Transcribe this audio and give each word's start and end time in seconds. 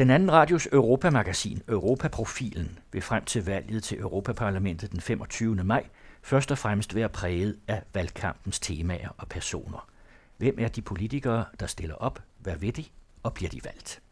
Den 0.00 0.10
anden 0.10 0.32
radios 0.32 0.68
Europamagasin, 0.72 1.62
Europaprofilen, 1.68 2.78
vil 2.92 3.02
frem 3.02 3.24
til 3.24 3.44
valget 3.44 3.82
til 3.82 3.98
Europaparlamentet 3.98 4.92
den 4.92 5.00
25. 5.00 5.54
maj 5.54 5.86
først 6.22 6.50
og 6.50 6.58
fremmest 6.58 6.94
være 6.94 7.08
præget 7.08 7.58
af 7.68 7.82
valgkampens 7.94 8.60
temaer 8.60 9.08
og 9.18 9.28
personer. 9.28 9.88
Hvem 10.36 10.54
er 10.58 10.68
de 10.68 10.82
politikere, 10.82 11.44
der 11.60 11.66
stiller 11.66 11.94
op? 11.94 12.22
Hvad 12.38 12.56
ved 12.56 12.72
de? 12.72 12.84
Og 13.22 13.34
bliver 13.34 13.50
de 13.50 13.60
valgt? 13.64 14.02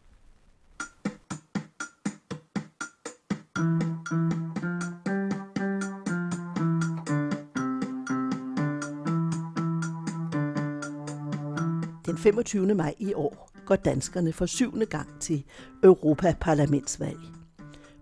Den 12.07 12.19
25. 12.19 12.75
maj 12.75 12.95
i 12.99 13.15
år 13.15 13.58
går 13.69 13.76
danskerne 13.76 14.32
for 14.32 14.46
syvende 14.46 14.87
gang 14.87 15.08
til 15.21 15.44
Europaparlamentsvalg. 15.82 17.18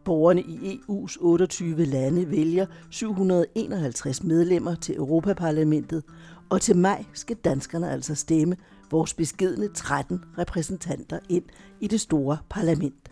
Borgerne 0.05 0.43
i 0.43 0.81
EU's 0.81 1.17
28 1.21 1.85
lande 1.85 2.31
vælger 2.31 2.67
751 2.91 4.23
medlemmer 4.23 4.75
til 4.75 4.97
Europaparlamentet, 4.97 6.05
og 6.51 6.61
til 6.61 6.77
maj 6.77 7.05
skal 7.13 7.37
danskerne 7.37 7.91
altså 7.91 8.15
stemme 8.15 8.57
vores 8.91 9.15
beskedne 9.15 9.69
13 9.69 10.21
repræsentanter 10.39 11.19
ind 11.29 11.45
i 11.81 11.87
det 11.87 12.01
store 12.01 12.39
parlament. 12.51 13.11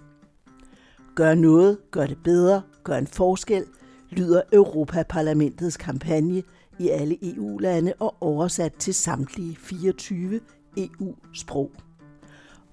Gør 1.15 1.35
noget, 1.35 1.79
gør 1.91 2.07
det 2.07 2.19
bedre, 2.25 2.63
gør 2.85 2.97
en 2.97 3.07
forskel, 3.07 3.65
lyder 4.11 4.43
Europaparlamentets 4.53 5.77
kampagne 5.77 6.43
i 6.79 6.89
alle 6.89 7.35
EU-lande 7.35 7.93
og 7.99 8.17
oversat 8.21 8.75
til 8.75 8.95
samtlige 8.95 9.57
24 9.57 10.41
EU-sprog. 10.77 11.73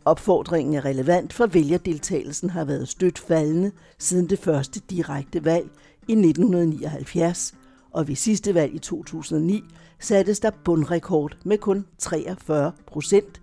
Opfordringen 0.05 0.73
er 0.73 0.85
relevant, 0.85 1.33
for 1.33 1.45
vælgerdeltagelsen 1.45 2.49
har 2.49 2.65
været 2.65 2.87
stødt 2.87 3.19
faldende 3.19 3.71
siden 3.97 4.29
det 4.29 4.39
første 4.39 4.79
direkte 4.89 5.45
valg 5.45 5.69
i 6.07 6.11
1979, 6.11 7.53
og 7.91 8.07
ved 8.07 8.15
sidste 8.15 8.53
valg 8.53 8.75
i 8.75 8.79
2009 8.79 9.63
sattes 9.99 10.39
der 10.39 10.51
bundrekord 10.63 11.37
med 11.45 11.57
kun 11.57 11.85
43 11.99 12.71
procent. 12.87 13.41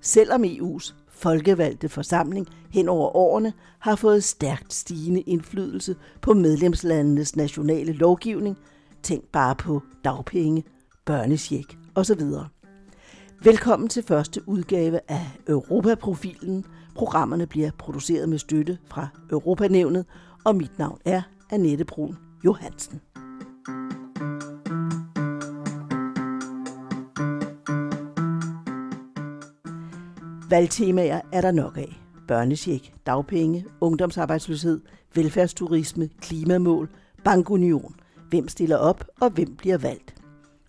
Selvom 0.00 0.44
EU's 0.44 0.94
folkevalgte 1.08 1.88
forsamling 1.88 2.46
hen 2.70 2.88
over 2.88 3.16
årene 3.16 3.52
har 3.78 3.96
fået 3.96 4.24
stærkt 4.24 4.74
stigende 4.74 5.20
indflydelse 5.20 5.96
på 6.20 6.34
medlemslandenes 6.34 7.36
nationale 7.36 7.92
lovgivning, 7.92 8.56
tænk 9.02 9.24
bare 9.24 9.54
på 9.54 9.82
dagpenge, 10.04 10.64
børnesjek 11.04 11.78
osv. 11.94 12.22
Velkommen 13.42 13.88
til 13.88 14.02
første 14.02 14.48
udgave 14.48 15.00
af 15.08 15.26
Europaprofilen. 15.48 16.64
Programmerne 16.94 17.46
bliver 17.46 17.70
produceret 17.78 18.28
med 18.28 18.38
støtte 18.38 18.78
fra 18.86 19.08
Europanævnet, 19.30 20.04
og 20.44 20.56
mit 20.56 20.78
navn 20.78 20.98
er 21.04 21.22
Annette 21.50 21.84
Brun 21.84 22.16
Johansen. 22.44 23.00
Valgtemaer 30.50 31.20
er 31.32 31.40
der 31.40 31.50
nok 31.50 31.76
af. 31.76 32.02
Børnesjek, 32.28 32.94
dagpenge, 33.06 33.64
ungdomsarbejdsløshed, 33.80 34.80
velfærdsturisme, 35.14 36.08
klimamål, 36.20 36.88
bankunion. 37.24 37.94
Hvem 38.30 38.48
stiller 38.48 38.76
op, 38.76 39.04
og 39.20 39.30
hvem 39.30 39.56
bliver 39.56 39.78
valgt? 39.78 40.14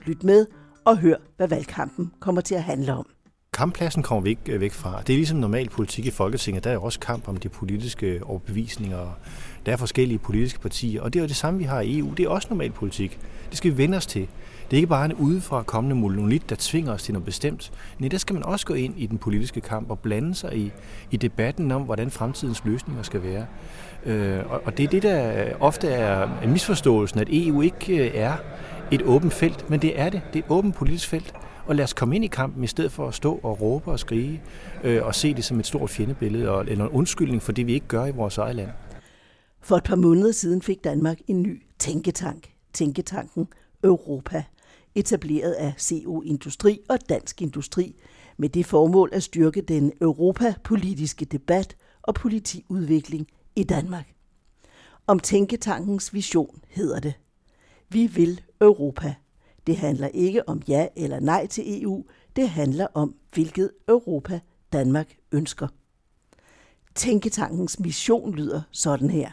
Lyt 0.06 0.24
med 0.24 0.46
og 0.88 0.98
hør, 0.98 1.16
hvad 1.38 1.48
valgkampen 1.48 2.14
kommer 2.20 2.42
til 2.42 2.56
at 2.56 2.64
handle 2.64 2.94
om. 2.94 3.17
Kamppladsen 3.58 4.04
kommer 4.04 4.22
vi 4.22 4.30
ikke 4.30 4.52
øh, 4.52 4.62
væk 4.62 4.74
fra. 4.74 5.02
Det 5.08 5.14
er 5.14 5.18
ligesom 5.18 5.38
normal 5.38 5.70
politik 5.70 6.06
i 6.06 6.12
Folketinget. 6.12 6.64
Der 6.64 6.72
er 6.72 6.78
også 6.78 7.00
kamp 7.00 7.28
om 7.28 7.38
de 7.38 7.50
politiske 7.50 8.20
overbevisninger. 8.24 9.18
Der 9.66 9.72
er 9.72 9.78
forskellige 9.78 10.18
politiske 10.18 10.60
partier, 10.60 11.02
og 11.02 11.14
det 11.14 11.20
er 11.20 11.24
jo 11.24 11.28
det 11.28 11.36
samme, 11.36 11.60
vi 11.60 11.66
har 11.66 11.82
i 11.82 12.00
EU. 12.00 12.14
Det 12.18 12.26
er 12.26 12.30
også 12.30 12.48
normal 12.50 12.72
politik. 12.72 13.20
Det 13.50 13.58
skal 13.58 13.72
vi 13.72 13.78
vende 13.78 13.98
os 13.98 14.06
til. 14.06 14.22
Det 14.72 14.74
er 14.74 14.78
ikke 14.78 14.88
bare 14.88 15.06
en 15.06 15.14
udefra 15.14 15.64
kommende 15.64 15.96
monolit, 15.96 16.50
der 16.50 16.56
tvinger 16.60 16.94
os 16.94 17.04
til 17.04 17.14
noget 17.14 17.26
bestemt. 17.26 17.72
Nej, 18.00 18.10
der 18.10 18.18
skal 18.18 18.34
man 18.34 18.44
også 18.46 18.66
gå 18.66 18.74
ind 18.74 18.94
i 18.98 19.06
den 19.06 19.18
politiske 19.18 19.62
kamp 19.62 19.92
og 19.92 20.00
blande 20.00 20.36
sig 20.36 20.58
i, 20.58 20.72
i 21.12 21.18
debatten 21.18 21.72
om, 21.72 21.82
hvordan 21.82 22.12
fremtidens 22.12 22.66
løsninger 22.66 23.04
skal 23.04 23.24
være. 23.24 23.46
Øh, 24.06 24.40
og 24.66 24.78
det 24.78 24.84
er 24.84 24.88
det, 24.88 25.04
der 25.04 25.46
ofte 25.60 25.88
er 25.88 26.48
misforståelsen, 26.48 27.20
at 27.20 27.28
EU 27.32 27.62
ikke 27.62 27.98
øh, 27.98 28.12
er 28.14 28.34
et 28.92 29.02
åbent 29.02 29.34
felt, 29.34 29.70
men 29.70 29.82
det 29.82 30.00
er 30.00 30.10
det. 30.10 30.22
Det 30.34 30.40
er 30.40 30.44
et 30.44 30.52
åbent 30.52 30.76
politisk 30.76 31.08
felt. 31.08 31.34
Og 31.68 31.76
lad 31.76 31.84
os 31.84 31.94
komme 31.94 32.16
ind 32.16 32.24
i 32.24 32.28
kampen, 32.28 32.64
i 32.64 32.68
stedet 32.68 32.92
for 32.92 33.08
at 33.08 33.14
stå 33.14 33.40
og 33.44 33.62
råbe 33.62 33.92
og 33.92 34.00
skrige, 34.00 34.42
øh, 34.84 35.06
og 35.06 35.16
se 35.16 35.34
det 35.34 35.44
som 35.44 35.60
et 35.60 35.66
stort 35.66 35.90
fjendebillede, 35.90 36.50
og, 36.50 36.66
eller 36.68 36.86
en 36.86 36.92
undskyldning 36.92 37.42
for 37.42 37.52
det, 37.52 37.68
vi 37.68 37.74
ikke 37.74 37.88
gør 37.88 38.06
i 38.06 38.12
vores 38.12 38.38
eget 38.38 38.56
land. 38.56 38.70
For 39.62 39.76
et 39.76 39.84
par 39.84 39.96
måneder 39.96 40.32
siden 40.32 40.62
fik 40.62 40.84
Danmark 40.84 41.18
en 41.28 41.42
ny 41.42 41.64
tænketank, 41.80 42.54
Tænketanken 42.74 43.48
Europa, 43.84 44.44
etableret 44.96 45.52
af 45.52 45.74
CO 45.80 46.22
Industri 46.22 46.80
og 46.90 47.10
Dansk 47.10 47.42
Industri, 47.42 47.96
med 48.38 48.50
det 48.50 48.66
formål 48.66 49.10
at 49.14 49.24
styrke 49.24 49.62
den 49.62 49.92
europapolitiske 50.02 51.26
debat 51.26 51.76
og 52.02 52.14
politiudvikling 52.14 53.28
i 53.56 53.64
Danmark. 53.64 54.14
Om 55.08 55.20
Tænketankens 55.20 56.14
vision 56.14 56.62
hedder 56.68 57.00
det. 57.00 57.14
Vi 57.90 58.08
vil 58.08 58.42
Europa. 58.62 59.16
Det 59.68 59.78
handler 59.78 60.08
ikke 60.08 60.50
om 60.50 60.62
ja 60.68 60.88
eller 60.96 61.20
nej 61.20 61.48
til 61.48 61.84
EU, 61.84 62.06
det 62.36 62.50
handler 62.50 62.88
om, 62.94 63.16
hvilket 63.34 63.72
Europa 63.88 64.40
Danmark 64.74 65.16
ønsker. 65.32 65.68
Tænketankens 66.96 67.80
mission 67.80 68.36
lyder 68.36 68.62
sådan 68.72 69.10
her. 69.10 69.32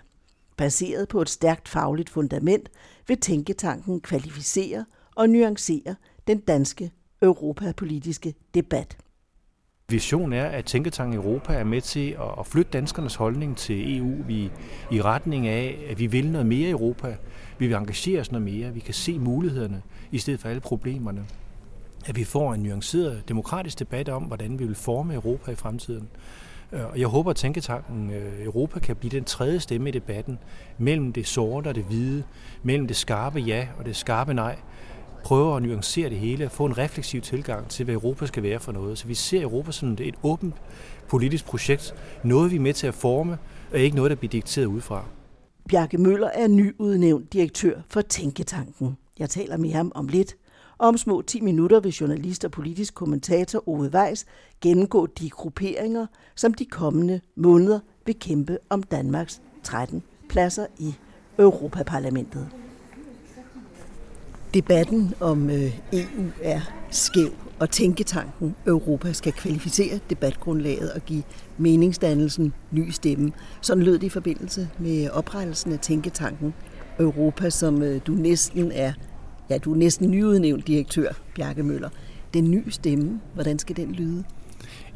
Baseret 0.56 1.08
på 1.08 1.22
et 1.22 1.28
stærkt 1.28 1.68
fagligt 1.68 2.10
fundament 2.10 2.70
vil 3.08 3.20
Tænketanken 3.20 4.00
kvalificere 4.00 4.84
og 5.14 5.28
nuancere 5.28 5.94
den 6.26 6.38
danske 6.38 6.90
europapolitiske 7.22 8.34
debat. 8.54 8.98
Vision 9.88 10.32
er, 10.32 10.46
at 10.46 10.64
Tænketanken 10.64 11.20
Europa 11.20 11.54
er 11.54 11.64
med 11.64 11.80
til 11.80 12.16
at 12.38 12.46
flytte 12.46 12.70
danskernes 12.70 13.14
holdning 13.14 13.56
til 13.56 13.98
EU 13.98 14.22
vi, 14.26 14.50
i 14.90 15.02
retning 15.02 15.46
af, 15.46 15.86
at 15.90 15.98
vi 15.98 16.06
vil 16.06 16.30
noget 16.30 16.46
mere 16.46 16.68
i 16.68 16.70
Europa. 16.70 17.16
Vi 17.58 17.66
vil 17.66 17.76
engagere 17.76 18.20
os 18.20 18.32
noget 18.32 18.44
mere. 18.44 18.74
Vi 18.74 18.80
kan 18.80 18.94
se 18.94 19.18
mulighederne 19.18 19.82
i 20.10 20.18
stedet 20.18 20.40
for 20.40 20.48
alle 20.48 20.60
problemerne. 20.60 21.24
At 22.06 22.16
vi 22.16 22.24
får 22.24 22.54
en 22.54 22.60
nuanceret 22.60 23.28
demokratisk 23.28 23.78
debat 23.78 24.08
om, 24.08 24.22
hvordan 24.22 24.58
vi 24.58 24.64
vil 24.64 24.74
forme 24.74 25.14
Europa 25.14 25.50
i 25.50 25.54
fremtiden. 25.54 26.08
Øh, 26.72 26.84
og 26.90 26.98
jeg 26.98 27.08
håber, 27.08 27.30
at 27.30 27.36
Tænketanken 27.36 28.10
øh, 28.10 28.44
Europa 28.44 28.80
kan 28.80 28.96
blive 28.96 29.10
den 29.10 29.24
tredje 29.24 29.60
stemme 29.60 29.88
i 29.88 29.92
debatten 29.92 30.38
mellem 30.78 31.12
det 31.12 31.26
sorte 31.26 31.68
og 31.68 31.74
det 31.74 31.84
hvide, 31.84 32.22
mellem 32.62 32.86
det 32.86 32.96
skarpe 32.96 33.38
ja 33.38 33.68
og 33.78 33.84
det 33.84 33.96
skarpe 33.96 34.34
nej, 34.34 34.56
Prøve 35.24 35.56
at 35.56 35.62
nuancere 35.62 36.10
det 36.10 36.18
hele 36.18 36.44
og 36.44 36.50
få 36.50 36.64
en 36.64 36.78
refleksiv 36.78 37.20
tilgang 37.20 37.68
til, 37.68 37.84
hvad 37.84 37.94
Europa 37.94 38.26
skal 38.26 38.42
være 38.42 38.60
for 38.60 38.72
noget. 38.72 38.98
Så 38.98 39.06
vi 39.06 39.14
ser 39.14 39.42
Europa 39.42 39.72
som 39.72 39.96
et 40.00 40.14
åbent 40.22 40.54
politisk 41.08 41.44
projekt, 41.44 41.94
noget 42.22 42.50
vi 42.50 42.56
er 42.56 42.60
med 42.60 42.72
til 42.72 42.86
at 42.86 42.94
forme, 42.94 43.38
og 43.72 43.78
ikke 43.78 43.96
noget, 43.96 44.10
der 44.10 44.16
bliver 44.16 44.30
dikteret 44.30 44.66
udefra. 44.66 45.04
Bjarke 45.68 45.98
Møller 45.98 46.28
er 46.28 46.48
nyudnævnt 46.48 47.32
direktør 47.32 47.80
for 47.88 48.00
Tænketanken. 48.00 48.96
Jeg 49.18 49.30
taler 49.30 49.56
med 49.56 49.70
ham 49.70 49.92
om 49.94 50.08
lidt. 50.08 50.36
Om 50.78 50.96
små 50.96 51.22
10 51.22 51.40
minutter 51.40 51.80
vil 51.80 51.92
journalist 51.92 52.44
og 52.44 52.50
politisk 52.50 52.94
kommentator 52.94 53.68
Ove 53.68 53.90
Weiss 53.94 54.26
gennemgå 54.60 55.06
de 55.06 55.30
grupperinger, 55.30 56.06
som 56.34 56.54
de 56.54 56.64
kommende 56.64 57.20
måneder 57.36 57.80
vil 58.06 58.18
kæmpe 58.18 58.58
om 58.70 58.82
Danmarks 58.82 59.42
13 59.62 60.02
pladser 60.28 60.66
i 60.78 60.94
Europaparlamentet. 61.38 62.63
Debatten 64.54 65.14
om 65.20 65.50
øh, 65.50 65.78
EU 65.92 66.24
er 66.42 66.60
skæv, 66.90 67.30
og 67.58 67.70
tænketanken 67.70 68.56
Europa 68.66 69.12
skal 69.12 69.32
kvalificere 69.32 70.00
debatgrundlaget 70.10 70.92
og 70.92 71.00
give 71.00 71.22
meningsdannelsen 71.58 72.52
ny 72.70 72.90
stemme. 72.90 73.32
Sådan 73.60 73.82
lød 73.82 73.98
det 73.98 74.06
i 74.06 74.08
forbindelse 74.08 74.68
med 74.78 75.10
oprettelsen 75.10 75.72
af 75.72 75.78
tænketanken 75.78 76.54
Europa, 76.98 77.50
som 77.50 77.82
øh, 77.82 78.00
du 78.06 78.12
næsten 78.12 78.72
er, 78.72 78.92
ja, 79.50 79.58
du 79.58 79.72
er 79.72 79.76
næsten 79.76 80.10
nyudnævnt 80.10 80.66
direktør, 80.66 81.12
Bjarke 81.34 81.62
Møller. 81.62 81.88
Den 82.34 82.50
nye 82.50 82.70
stemme, 82.70 83.20
hvordan 83.34 83.58
skal 83.58 83.76
den 83.76 83.92
lyde? 83.92 84.24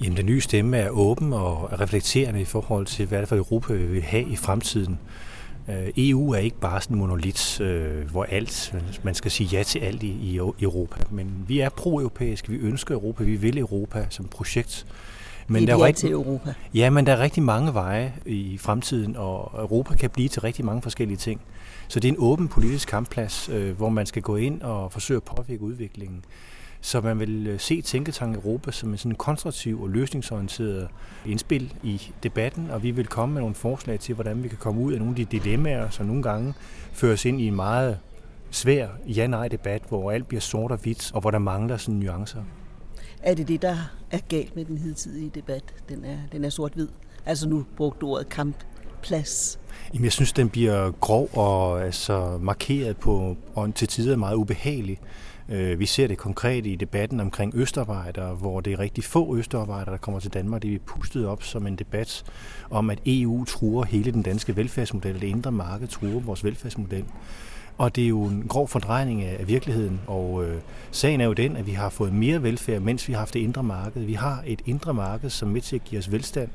Jamen, 0.03 0.17
den 0.17 0.27
nye 0.27 0.41
stemme 0.41 0.77
er 0.77 0.91
åben 0.91 1.33
og 1.33 1.81
reflekterende 1.81 2.41
i 2.41 2.45
forhold 2.45 2.87
til, 2.87 3.07
hvad 3.07 3.21
det 3.21 3.29
for 3.29 3.37
Europa 3.37 3.73
vi 3.73 3.87
vil 3.87 4.03
have 4.03 4.29
i 4.29 4.37
fremtiden. 4.37 4.99
Øh, 5.71 5.89
EU 5.97 6.33
er 6.33 6.39
ikke 6.39 6.61
bare 6.61 6.81
sådan 6.81 6.95
en 6.95 6.99
monolit, 6.99 7.61
øh, 7.61 8.11
hvor 8.11 8.25
alt, 8.25 8.75
man 9.03 9.15
skal 9.15 9.31
sige 9.31 9.49
ja 9.53 9.63
til 9.63 9.79
alt 9.79 10.03
i, 10.03 10.09
i 10.09 10.37
Europa. 10.37 11.03
Men 11.11 11.45
vi 11.49 11.61
er 11.61 11.69
pro-europæiske, 11.69 12.49
vi 12.49 12.57
ønsker 12.57 12.95
Europa, 12.95 13.25
vi 13.25 13.37
vil 13.37 13.59
Europa 13.59 14.07
som 14.11 14.29
projekt. 14.29 14.87
Men 15.49 15.67
der 15.67 15.75
er 15.75 15.85
rigtig, 15.85 16.01
til 16.01 16.11
Europa. 16.11 16.55
Ja, 16.75 16.91
men 16.91 17.07
der 17.07 17.13
er 17.13 17.19
rigtig 17.21 17.43
mange 17.43 17.75
veje 17.75 18.15
i 18.27 18.59
fremtiden, 18.59 19.17
og 19.17 19.51
Europa 19.59 19.95
kan 19.95 20.11
blive 20.11 20.29
til 20.29 20.43
rigtig 20.43 20.65
mange 20.65 20.83
forskellige 20.83 21.17
ting. 21.17 21.41
Så 21.89 22.01
det 22.01 22.09
er 22.09 22.13
en 22.13 22.19
åben 22.19 22.49
politisk 22.49 22.89
kampplads, 22.89 23.49
øh, 23.53 23.77
hvor 23.77 23.89
man 23.89 24.07
skal 24.07 24.23
gå 24.23 24.37
ind 24.37 24.63
og 24.63 24.93
forsøge 24.93 25.17
at 25.17 25.23
påvirke 25.23 25.63
udviklingen. 25.63 26.25
Så 26.81 27.01
man 27.01 27.21
vil 27.21 27.47
øh, 27.47 27.61
se 27.61 27.83
Tænketank 27.83 28.37
Europa 28.37 28.71
som 28.71 28.91
en 28.91 28.99
sådan 28.99 29.15
konstruktiv 29.15 29.83
og 29.83 29.89
løsningsorienteret 29.89 30.89
indspil 31.27 31.75
i 31.83 32.13
debatten, 32.23 32.71
og 32.71 32.83
vi 32.83 32.91
vil 32.91 33.07
komme 33.07 33.33
med 33.33 33.43
nogle 33.43 33.55
forslag 33.55 34.01
til, 34.01 34.15
hvordan 34.15 34.43
vi 34.43 34.49
kan 34.49 34.59
komme 34.59 34.81
ud 34.81 34.93
af 34.93 34.99
nogle 34.99 35.13
af 35.13 35.17
de 35.17 35.25
dilemmaer, 35.25 35.91
som 35.91 36.07
nogle 36.07 36.23
gange 36.23 36.55
føres 36.93 37.25
ind 37.25 37.41
i 37.41 37.47
en 37.47 37.57
meget 37.57 37.99
svær 38.51 38.89
ja-nej-debat, 39.07 39.83
hvor 39.89 40.11
alt 40.11 40.29
bliver 40.29 40.41
sort 40.41 40.71
og 40.71 40.79
hvidt, 40.79 41.13
og 41.15 41.21
hvor 41.21 41.31
der 41.31 41.39
mangler 41.39 41.77
sådan 41.77 42.01
nuancer. 42.01 42.43
Er 43.23 43.35
det 43.35 43.49
det, 43.49 43.63
der 43.63 43.77
er 44.11 44.19
galt 44.29 44.57
med 44.57 44.65
den 44.65 44.79
hidtidige 44.79 45.31
debat? 45.35 45.63
Den 45.89 46.05
er, 46.05 46.17
den 46.33 46.45
er 46.45 46.51
sort-hvid. 46.51 46.89
Altså 47.27 47.49
nu 47.49 47.65
brugt 47.77 48.03
ordet 48.03 48.29
kampplads. 48.29 49.61
Jamen, 49.95 50.05
jeg 50.05 50.13
synes, 50.13 50.33
den 50.33 50.49
bliver 50.49 50.91
grov 50.91 51.31
og 51.33 51.85
altså, 51.85 52.39
markeret 52.41 52.97
på, 52.97 53.37
og 53.55 53.75
til 53.75 53.89
tider 53.89 54.17
meget 54.17 54.35
ubehagelig. 54.35 54.99
Øh, 55.49 55.79
vi 55.79 55.87
ser 55.87 56.07
det 56.07 56.19
konkret 56.19 56.67
i 56.67 56.77
debatten 56.77 57.21
omkring 57.21 57.55
østarbejdere, 57.55 58.35
hvor 58.35 58.61
det 58.61 58.73
er 58.73 58.79
rigtig 58.79 59.05
få 59.05 59.37
østarbejdere, 59.37 59.93
der 59.93 59.99
kommer 59.99 60.21
til 60.21 60.33
Danmark. 60.35 60.63
Det 60.63 60.75
er 60.75 60.79
pustet 60.79 61.27
op 61.27 61.43
som 61.43 61.67
en 61.67 61.77
debat 61.77 62.25
om, 62.71 62.91
at 62.91 62.99
EU 63.07 63.45
truer 63.45 63.85
hele 63.85 64.13
den 64.13 64.23
danske 64.23 64.57
velfærdsmodel, 64.57 65.21
det 65.21 65.27
indre 65.27 65.53
marked 65.53 65.89
truer 65.89 66.21
vores 66.21 66.45
velfærdsmodel. 66.45 67.05
Og 67.79 67.97
det 67.97 68.05
er 68.05 68.09
jo 68.09 68.25
en 68.25 68.45
grov 68.49 68.69
fordrejning 68.69 69.23
af 69.23 69.49
virkeligheden, 69.49 70.01
og 70.07 70.45
øh, 70.45 70.61
sagen 70.91 71.21
er 71.21 71.25
jo 71.25 71.33
den, 71.33 71.57
at 71.57 71.67
vi 71.67 71.73
har 71.73 71.89
fået 71.91 72.13
mere 72.13 72.43
velfærd, 72.43 72.81
mens 72.81 73.09
vi 73.09 73.13
har 73.13 73.19
haft 73.19 73.35
det 73.35 73.41
indre 73.41 73.63
marked. 73.63 74.03
Vi 74.03 74.13
har 74.13 74.43
et 74.47 74.63
indre 74.67 74.95
marked, 74.95 75.31
som 75.31 75.49
er 75.49 75.53
med 75.53 75.61
til 75.61 75.77
at 75.77 75.85
give 75.85 75.99
os 75.99 76.13
velstand. 76.13 76.49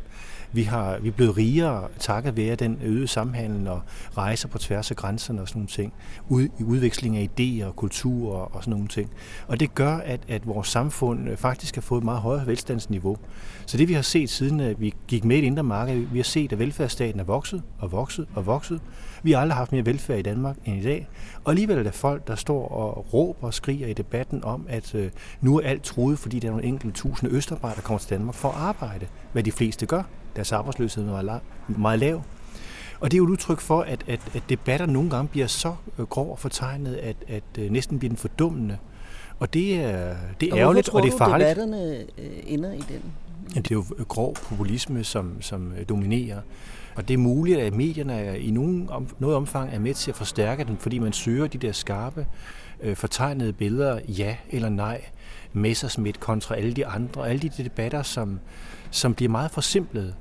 Vi, 0.52 0.64
har, 0.64 0.98
vi 0.98 1.08
er 1.08 1.12
blevet 1.12 1.38
rigere 1.38 1.88
takket 2.00 2.38
være 2.38 2.56
den 2.56 2.80
øgede 2.84 3.08
samhandel 3.08 3.68
og 3.68 3.81
rejser 4.18 4.48
på 4.48 4.58
tværs 4.58 4.92
af 4.92 4.98
grænserne 4.98 5.42
og 5.42 5.48
sådan 5.48 5.60
nogle 5.60 5.68
ting. 5.68 5.94
Ud, 6.30 6.48
udveksling 6.60 7.18
af 7.18 7.30
idéer 7.40 7.66
og 7.66 7.75
kultur 7.75 8.34
og 8.34 8.64
sådan 8.64 8.72
nogle 8.72 8.88
ting. 8.88 9.10
Og 9.48 9.60
det 9.60 9.75
gør, 9.75 9.96
at, 9.96 10.20
at 10.28 10.48
vores 10.48 10.68
samfund 10.68 11.30
øh, 11.30 11.38
faktisk 11.38 11.75
har 11.75 11.81
fået 11.81 12.02
et 12.02 12.06
meget 12.06 12.22
højere 12.22 12.48
velstandsniveau. 12.48 13.18
Så 13.66 13.78
det 13.78 13.88
vi 13.88 13.94
har 13.94 14.02
set 14.02 14.30
siden 14.30 14.60
at 14.60 14.81
vi 14.81 14.94
gik 15.08 15.24
med 15.25 15.38
i 15.38 15.42
det 15.42 15.48
indre 15.48 15.64
marked, 15.64 15.96
vi 15.96 16.18
har 16.18 16.24
set, 16.24 16.52
at 16.52 16.60
velfærdsstaten 16.60 17.20
er 17.20 17.24
vokset 17.24 17.64
og 17.80 17.92
vokset 17.92 18.28
og 18.36 18.46
vokset. 18.46 18.81
Vi 19.24 19.31
har 19.31 19.42
aldrig 19.42 19.56
haft 19.56 19.72
mere 19.72 19.86
velfærd 19.86 20.20
i 20.20 20.22
Danmark 20.22 20.56
end 20.66 20.78
i 20.78 20.84
dag. 20.84 21.08
Og 21.44 21.52
alligevel 21.52 21.78
er 21.78 21.84
der 21.84 21.92
folk, 21.92 22.28
der 22.28 22.36
står 22.36 22.68
og 22.68 23.14
råber 23.14 23.48
og 23.48 23.54
skriger 23.54 23.88
i 23.88 23.94
debatten 23.94 24.44
om, 24.44 24.66
at 24.70 24.96
øh, 24.96 25.12
nu 25.42 25.60
er 25.60 25.68
alt 25.68 25.84
truet, 25.84 26.20
fordi 26.20 26.40
der 26.40 26.48
er 26.48 26.52
nogle 26.52 26.66
enkelte 26.66 26.98
tusinde 26.98 27.36
østarbejdere, 27.36 27.75
der 27.75 27.81
kommer 27.81 28.00
til 28.00 28.10
Danmark 28.10 28.36
for 28.36 28.50
at 28.50 28.56
arbejde, 28.56 29.08
hvad 29.31 29.44
de 29.44 29.52
fleste 29.52 29.86
gør. 29.86 30.04
Deres 30.36 30.52
arbejdsløshed 30.52 31.04
er 31.04 31.22
meget, 31.22 31.42
meget 31.68 32.00
lav. 32.00 32.22
Og 33.00 33.12
det 33.12 33.18
er 33.18 33.18
jo 33.18 33.24
et 33.24 33.30
udtryk 33.30 33.60
for, 33.60 33.81
at, 33.81 34.04
at, 34.08 34.20
at 34.36 34.44
debatter 34.50 34.86
nogle 34.86 35.10
gange 35.10 35.28
bliver 35.28 35.48
så 35.48 35.75
øh, 36.00 36.06
grov 36.06 36.31
og 36.31 36.40
fortegnet, 36.40 36.96
at, 36.96 37.16
at, 37.28 37.36
at 37.36 37.64
øh, 37.64 37.72
næsten 37.72 38.00
bliver 38.00 38.10
den 38.10 38.18
fordummende. 38.18 38.78
Og 39.40 39.54
det 39.54 39.75
er, 39.75 40.16
det 40.40 40.50
er 40.50 40.58
ærgerligt, 40.58 40.90
og 40.90 41.04
det 41.04 41.14
er 41.14 41.18
farligt. 41.18 41.50
Og 41.50 41.56
debatterne 41.56 41.98
øh, 41.98 42.44
ender 42.46 42.74
i 42.74 42.84
den? 42.90 43.02
Det 43.56 43.72
er 43.72 43.75
jo 43.75 43.86
grov 44.08 44.36
populisme, 44.36 45.04
som, 45.04 45.42
som 45.42 45.74
dominerer. 45.90 46.40
Og 46.95 47.07
det 47.07 47.13
er 47.13 47.18
muligt, 47.18 47.60
at 47.60 47.74
medierne 47.74 48.40
i 48.40 48.51
nogen, 48.51 48.90
om, 48.90 49.07
noget 49.19 49.36
omfang 49.36 49.74
er 49.74 49.80
med 49.80 49.94
til 49.94 50.12
at 50.12 50.18
forstærke 50.18 50.63
den, 50.63 50.78
fordi 50.78 51.00
man 51.00 51.13
søger 51.13 51.48
de 51.48 51.57
der 51.57 51.72
skarpe, 51.72 52.25
øh, 52.81 52.95
fortegnede 52.95 53.54
billeder, 53.54 54.00
ja 54.07 54.36
eller 54.50 54.69
nej, 54.69 55.01
Messersmith 55.54 56.19
kontra 56.19 56.56
alle 56.56 56.74
de 56.74 56.86
andre, 56.86 57.30
alle 57.30 57.42
de 57.42 57.63
debatter, 57.63 58.01
som, 58.01 58.40
som 58.92 59.13
bliver 59.13 59.30
meget 59.30 59.51
forsimplede 59.51 60.13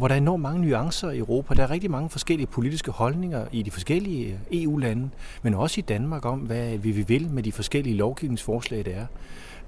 hvor 0.00 0.08
der 0.08 0.14
er 0.14 0.18
enormt 0.18 0.42
mange 0.42 0.60
nuancer 0.60 1.10
i 1.10 1.18
Europa. 1.18 1.54
Der 1.54 1.62
er 1.62 1.70
rigtig 1.70 1.90
mange 1.90 2.10
forskellige 2.10 2.46
politiske 2.46 2.90
holdninger 2.90 3.46
i 3.52 3.62
de 3.62 3.70
forskellige 3.70 4.26
øh, 4.52 4.62
EU-lande, 4.62 5.10
men 5.42 5.54
også 5.54 5.80
i 5.80 5.82
Danmark 5.82 6.24
om, 6.24 6.38
hvad 6.38 6.78
vi 6.78 6.90
vil 6.90 7.30
med 7.30 7.42
de 7.42 7.52
forskellige 7.52 7.96
lovgivningsforslag, 7.96 8.84
der 8.84 8.90
er. 8.90 9.06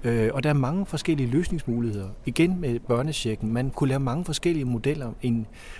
Øh, 0.03 0.29
og 0.33 0.43
der 0.43 0.49
er 0.49 0.53
mange 0.53 0.85
forskellige 0.85 1.29
løsningsmuligheder. 1.29 2.09
Igen 2.25 2.59
med 2.59 2.79
børnesjekken. 2.79 3.53
Man 3.53 3.69
kunne 3.69 3.87
lave 3.87 3.99
mange 3.99 4.25
forskellige 4.25 4.65
modeller, 4.65 5.11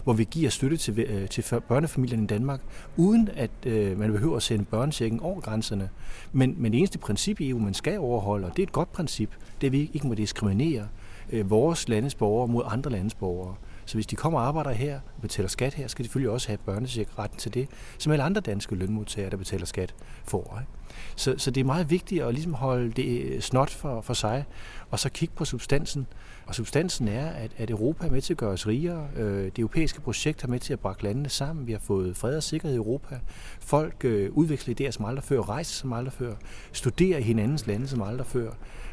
hvor 0.04 0.14
vi 0.14 0.28
giver 0.31 0.50
støtte 0.50 0.78
til, 0.78 1.00
øh, 1.00 1.30
til 1.30 1.46
børnefamilierne 1.68 2.24
i 2.24 2.28
Danmark, 2.28 2.62
uden 2.98 3.30
at 3.36 3.52
øh, 3.66 4.00
man 4.00 4.12
behøver 4.12 4.36
at 4.36 4.44
sende 4.44 4.66
børnesjekken 4.66 5.20
over 5.20 5.42
grænserne. 5.42 5.90
Men, 6.31 6.56
men 6.58 6.72
det 6.72 6.78
eneste 6.78 7.00
princip 7.00 7.42
i 7.42 7.50
EU, 7.50 7.60
man 7.60 7.74
skal 7.74 8.00
overholde, 8.00 8.48
og 8.48 8.52
det 8.52 8.64
er 8.64 8.68
et 8.68 8.72
godt 8.72 8.92
princip, 8.92 9.30
det 9.62 9.68
er, 9.68 9.70
at 9.70 9.74
vi 9.74 9.92
ikke 9.94 10.08
må 10.08 10.14
diskriminere 10.14 10.88
øh, 11.31 11.50
vores 11.50 11.90
landes 11.90 12.16
borgere 12.16 12.48
mod 12.48 12.64
andre 12.66 12.92
landes 12.92 13.16
borgere. 13.16 13.56
Så 13.86 13.94
hvis 13.94 14.08
de 14.08 14.16
kommer 14.16 14.40
og 14.40 14.48
arbejder 14.48 14.72
her 14.72 14.96
og 14.96 15.22
betaler 15.22 15.50
skat 15.50 15.74
her, 15.74 15.88
skal 15.88 16.04
de 16.04 16.08
selvfølgelig 16.08 16.31
også 16.31 16.48
have 16.48 16.58
børnesjek 16.58 17.20
retten 17.20 17.40
til 17.40 17.54
det, 17.54 17.68
som 17.98 18.12
alle 18.12 18.24
andre 18.24 18.42
danske 18.42 18.75
lønmodtagere, 18.75 19.30
der 19.30 19.38
betaler 19.38 19.66
skat, 19.66 19.96
får. 20.25 20.60
Ikke? 20.62 20.82
Så, 21.16 21.36
så 21.38 21.51
det 21.51 21.62
er 21.62 21.66
meget 21.66 21.90
vigtigt 21.90 22.24
at 22.24 22.34
ligesom 22.34 22.54
holde 22.54 22.92
det 22.92 23.24
øh, 23.24 23.42
snot 23.42 23.69
for, 23.69 24.01
for 24.01 24.13
sig, 24.13 24.45
og 24.92 25.00
så 25.00 25.10
kigge 25.10 25.36
på 25.36 25.45
substansen. 25.45 26.07
Og 26.45 26.56
substansen 26.56 27.07
er, 27.07 27.30
at, 27.30 27.51
at 27.57 27.69
Europa 27.69 28.07
er 28.07 28.12
med 28.12 28.22
til 28.22 28.34
at 28.34 28.38
gøre 28.38 28.50
os 28.50 28.68
rigere. 28.68 29.07
Øh, 29.16 29.45
det 29.45 29.60
europæiske 29.60 30.01
projekt 30.01 30.42
har 30.42 30.48
med 30.48 30.60
til 30.60 30.74
at 30.74 30.80
brække 30.80 31.04
landene 31.04 31.30
sammen. 31.30 31.68
Vi 31.68 31.72
har 31.72 31.80
fået 31.80 32.18
fred 32.18 32.38
og 32.38 32.44
sikkerhed 32.44 32.75
i 32.75 32.78
Europa. 32.78 33.19
Folk 33.60 34.06
øh, 34.06 34.31
udvikler 34.31 34.75
idéer 34.75 34.92
som 34.92 35.06
aldrig 35.06 35.24
før, 35.24 35.50
rejser 35.50 35.74
som 35.74 35.94
aldrig 35.94 36.13
før, 36.13 36.34
studerer 36.72 37.18
i 37.18 37.22
hinandens 37.22 37.68
lande 37.68 37.88
som 37.88 38.01
aldrig 38.01 38.28
før. 38.28 38.51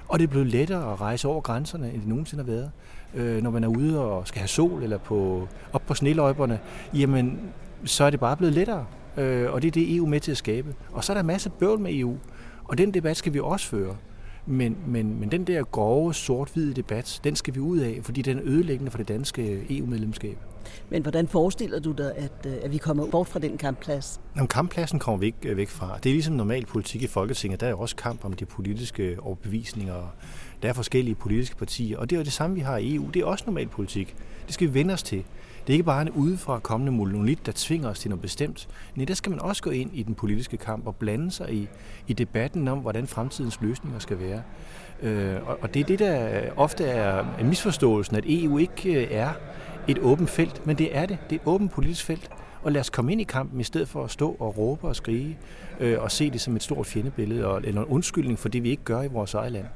Og 0.09 0.19
det 0.19 0.25
er 0.25 0.31
blevet 0.31 0.47
lettere 0.47 0.93
at 0.93 1.01
rejse 1.01 1.29
over 1.29 1.41
grænserne, 1.41 1.93
end 1.93 2.01
det 2.01 2.09
nogensinde 2.09 2.45
har 2.45 2.51
været. 2.51 2.71
Øh, 3.15 3.43
når 3.43 3.51
man 3.51 3.65
er 3.65 3.69
ude 3.69 4.05
og 4.05 4.29
skal 4.29 4.39
have 4.39 4.49
sol 4.49 4.83
eller 4.83 4.99
på, 4.99 5.49
op 5.73 5.87
på 5.87 5.95
sneløjperne, 5.95 6.61
jamen 6.95 7.41
så 7.85 8.05
er 8.05 8.11
det 8.11 8.21
bare 8.21 8.37
blevet 8.37 8.55
lettere. 8.55 8.87
Øh, 9.17 9.53
og 9.53 9.63
det 9.63 9.69
er 9.69 9.73
det 9.73 9.97
EU 9.97 10.07
med 10.07 10.21
til 10.21 10.31
at 10.31 10.37
skabe. 10.37 10.75
Og 10.93 11.05
så 11.05 11.13
er 11.13 11.15
der 11.15 11.23
masser 11.23 11.51
af 11.51 11.57
bøvl 11.57 11.81
med 11.81 11.95
EU, 11.95 12.17
og 12.65 12.79
den 12.79 12.95
debat 12.95 13.17
skal 13.17 13.35
vi 13.35 13.41
også 13.41 13.67
føre. 13.67 13.97
Men, 14.47 14.77
men, 14.87 15.21
men 15.21 15.31
den 15.31 15.45
der 15.45 15.63
grove, 15.63 16.15
sort-hvide 16.15 16.75
debat, 16.75 17.21
den 17.25 17.37
skal 17.37 17.55
vi 17.55 17.61
ud 17.61 17.79
af, 17.79 18.01
fordi 18.03 18.23
den 18.23 18.39
er 18.39 18.43
ødelæggende 18.45 18.91
for 18.91 18.99
det 18.99 19.09
danske 19.09 19.67
EU-medlemskab. 19.79 20.39
Men 20.91 21.03
hvordan 21.03 21.29
forestiller 21.29 21.81
du 21.81 21.93
dig, 21.93 22.13
at, 22.17 22.33
øh, 22.47 22.53
at 22.63 22.73
vi 22.73 22.77
kommer 22.77 23.07
bort 23.07 23.29
fra 23.29 23.39
den 23.39 23.59
kampplads? 23.59 24.21
Jamen, 24.37 24.49
kamppladsen 24.49 24.99
kommer 24.99 25.19
vi 25.19 25.27
ikke 25.27 25.49
øh, 25.49 25.57
væk 25.57 25.69
fra. 25.69 25.99
Det 26.03 26.11
er 26.11 26.15
ligesom 26.15 26.35
normal 26.35 26.67
politik 26.67 27.03
i 27.03 27.07
Folketinget. 27.07 27.61
Der 27.61 27.67
er 27.67 27.75
også 27.75 27.97
kamp 27.97 28.25
om 28.25 28.33
de 28.33 28.45
politiske 28.45 29.17
overbevisninger. 29.21 30.15
Der 30.63 30.69
er 30.69 30.73
forskellige 30.73 31.15
politiske 31.15 31.57
partier, 31.57 31.99
og 31.99 32.11
det 32.11 32.17
er 32.17 32.21
jo 32.21 32.25
det 32.25 32.33
samme, 32.33 32.57
vi 32.57 32.61
har 32.61 32.77
i 32.77 32.95
EU. 32.95 33.09
Det 33.15 33.23
er 33.23 33.27
også 33.27 33.45
normal 33.47 33.69
politik. 33.69 34.17
Det 34.47 34.55
skal 34.55 34.69
vi 34.69 34.75
vende 34.75 34.95
os 34.95 35.03
til. 35.03 35.25
Det 35.67 35.73
er 35.73 35.75
ikke 35.75 35.85
bare 35.85 36.03
en 36.03 36.11
udefra 36.11 36.59
kommende 36.59 36.93
monolit, 36.93 37.47
der 37.47 37.53
tvinger 37.55 37.89
os 37.89 37.99
til 37.99 38.11
noget 38.11 38.23
bestemt. 38.23 38.69
Nej, 38.95 39.05
der 39.05 39.15
skal 39.15 39.31
man 39.31 39.41
også 39.41 39.63
gå 39.63 39.71
ind 39.71 39.91
i 39.95 40.03
den 40.03 40.15
politiske 40.15 40.57
kamp 40.57 40.87
og 40.87 40.97
blande 40.97 41.31
sig 41.31 41.53
i, 41.53 41.69
i 42.09 42.13
debatten 42.13 42.69
om, 42.69 42.79
hvordan 42.79 43.07
fremtidens 43.07 43.61
løsninger 43.61 43.99
skal 43.99 44.19
være. 44.21 44.43
Øh, 45.03 45.49
og, 45.49 45.59
og 45.63 45.75
det 45.75 45.81
er 45.81 45.85
det, 45.85 45.99
der 45.99 46.41
ofte 46.57 46.85
er 46.85 47.25
misforståelsen, 47.45 48.17
at 48.17 48.25
EU 48.27 48.59
ikke 48.59 48.95
øh, 48.95 49.09
er 49.11 49.31
et 49.89 49.99
åbent 49.99 50.31
felt, 50.31 50.67
men 50.67 50.79
det 50.79 50.97
er 50.97 51.07
det. 51.07 51.19
Det 51.31 51.37
er 51.37 51.41
et 51.41 51.47
åbent 51.47 51.73
politisk 51.73 52.05
felt. 52.05 52.31
Og 52.63 52.73
lad 52.73 52.81
os 52.81 52.91
komme 52.91 53.13
ind 53.13 53.21
i 53.21 53.25
kampen, 53.25 53.61
i 53.61 53.65
stedet 53.65 53.89
for 53.89 54.05
at 54.05 54.11
stå 54.11 54.37
og 54.39 54.59
råbe 54.59 54.89
og 54.89 54.97
skrige, 54.97 55.39
øh, 55.81 56.03
og 56.03 56.11
se 56.11 56.31
det 56.31 56.41
som 56.41 56.57
et 56.57 56.63
stort 56.63 56.87
fjendebillede, 56.87 57.47
og, 57.47 57.61
eller 57.65 57.81
en 57.81 57.87
undskyldning 57.87 58.39
for 58.39 58.49
det, 58.49 58.63
vi 58.63 58.71
ikke 58.71 58.85
gør 58.85 59.03
i 59.03 59.09
vores 59.09 59.35
eget 59.35 59.53
land. 59.53 59.67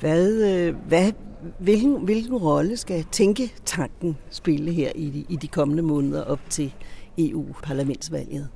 Hvad, 0.00 0.52
øh, 0.52 0.74
hvad, 0.88 1.12
hvilken, 1.58 2.04
hvilken 2.04 2.36
rolle 2.36 2.76
skal 2.76 3.04
tænketanken 3.12 4.16
spille 4.30 4.72
her 4.72 4.92
i 4.94 5.10
de, 5.10 5.24
i 5.28 5.36
de 5.36 5.48
kommende 5.48 5.82
måneder 5.82 6.24
op 6.24 6.40
til 6.50 6.74
EU-parlamentsvalget? 7.18 8.48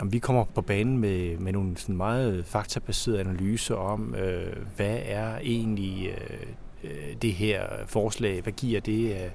Jamen, 0.00 0.12
vi 0.12 0.18
kommer 0.18 0.44
på 0.44 0.62
banen 0.62 0.98
med, 0.98 1.38
med 1.38 1.52
nogle 1.52 1.76
sådan 1.76 1.96
meget 1.96 2.44
faktabaserede 2.44 3.20
analyser 3.20 3.74
om, 3.74 4.14
øh, 4.14 4.56
hvad 4.76 4.98
er 5.04 5.38
egentlig 5.38 6.08
øh, 6.08 6.46
øh, 6.84 7.16
det 7.22 7.32
her 7.32 7.66
forslag, 7.86 8.42
hvad 8.42 8.52
giver 8.52 8.80
det 8.80 9.12
af, 9.12 9.32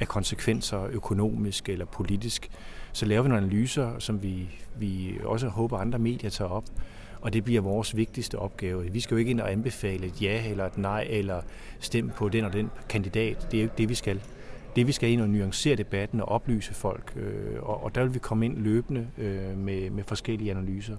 af 0.00 0.08
konsekvenser 0.08 0.86
økonomisk 0.90 1.68
eller 1.68 1.84
politisk. 1.84 2.50
Så 2.92 3.06
laver 3.06 3.22
vi 3.22 3.28
nogle 3.28 3.44
analyser, 3.44 3.98
som 3.98 4.22
vi, 4.22 4.48
vi 4.78 5.18
også 5.24 5.48
håber 5.48 5.78
andre 5.78 5.98
medier 5.98 6.30
tager 6.30 6.50
op, 6.50 6.64
og 7.20 7.32
det 7.32 7.44
bliver 7.44 7.60
vores 7.60 7.96
vigtigste 7.96 8.38
opgave. 8.38 8.92
Vi 8.92 9.00
skal 9.00 9.14
jo 9.14 9.18
ikke 9.18 9.30
ind 9.30 9.40
og 9.40 9.52
anbefale 9.52 10.06
et 10.06 10.22
ja 10.22 10.50
eller 10.50 10.66
et 10.66 10.78
nej, 10.78 11.06
eller 11.10 11.40
stemme 11.80 12.10
på 12.10 12.28
den 12.28 12.44
og 12.44 12.52
den 12.52 12.70
kandidat. 12.88 13.46
Det 13.50 13.56
er 13.56 13.62
jo 13.62 13.64
ikke 13.64 13.74
det, 13.78 13.88
vi 13.88 13.94
skal. 13.94 14.20
Det 14.76 14.86
vi 14.86 14.92
skal 14.92 15.10
ind 15.10 15.20
og 15.20 15.28
nuancere 15.28 15.76
debatten 15.76 16.20
og 16.20 16.28
oplyse 16.28 16.74
folk, 16.74 17.12
øh, 17.16 17.62
og, 17.62 17.84
og 17.84 17.94
der 17.94 18.02
vil 18.02 18.14
vi 18.14 18.18
komme 18.18 18.44
ind 18.44 18.56
løbende 18.56 19.06
øh, 19.18 19.58
med, 19.58 19.90
med 19.90 20.04
forskellige 20.04 20.50
analyser. 20.50 20.96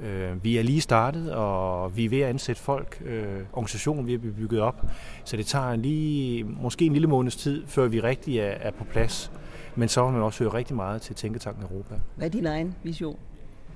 Øh, 0.00 0.44
vi 0.44 0.56
er 0.58 0.62
lige 0.62 0.80
startet, 0.80 1.32
og 1.32 1.96
vi 1.96 2.04
er 2.04 2.08
ved 2.08 2.20
at 2.20 2.28
ansætte 2.28 2.62
folk. 2.62 3.02
Øh, 3.04 3.40
organisationen 3.52 4.06
vi 4.06 4.14
er 4.14 4.18
bygget 4.18 4.60
op, 4.60 4.86
så 5.24 5.36
det 5.36 5.46
tager 5.46 5.76
lige 5.76 6.44
måske 6.44 6.84
en 6.84 6.92
lille 6.92 7.08
måneds 7.08 7.36
tid, 7.36 7.66
før 7.66 7.86
vi 7.86 8.00
rigtig 8.00 8.38
er, 8.38 8.44
er 8.50 8.70
på 8.70 8.84
plads. 8.84 9.32
Men 9.76 9.88
så 9.88 10.04
har 10.04 10.10
man 10.10 10.22
også 10.22 10.44
hørt 10.44 10.54
rigtig 10.54 10.76
meget 10.76 11.02
til 11.02 11.14
Tænketanken 11.14 11.62
Europa. 11.62 11.94
Hvad 12.16 12.26
er 12.26 12.30
din 12.30 12.46
egen 12.46 12.74
vision? 12.82 13.18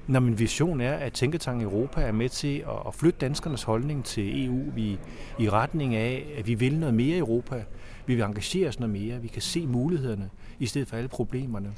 Når 0.09 0.21
min 0.21 0.39
vision 0.39 0.81
er, 0.81 0.93
at 0.93 1.13
Tænketanken 1.13 1.63
Europa 1.65 2.01
er 2.01 2.13
med 2.13 2.29
til 2.29 2.65
at 2.87 2.95
flytte 2.95 3.19
danskernes 3.19 3.63
holdning 3.63 4.05
til 4.05 4.47
EU 4.47 4.63
vi, 4.75 4.99
i 5.39 5.51
retning 5.51 5.95
af, 5.95 6.27
at 6.39 6.47
vi 6.47 6.55
vil 6.55 6.79
noget 6.79 6.95
mere 6.95 7.17
i 7.17 7.19
Europa. 7.19 7.65
Vi 8.07 8.15
vil 8.15 8.25
engagere 8.25 8.69
os 8.69 8.81
noget 8.81 8.93
mere. 8.93 9.23
Vi 9.23 9.29
kan 9.29 9.43
se 9.43 9.67
mulighederne 9.67 10.31
i 10.59 10.67
stedet 10.67 10.89
for 10.89 10.97
alle 10.97 11.09
problemerne. 11.09 11.73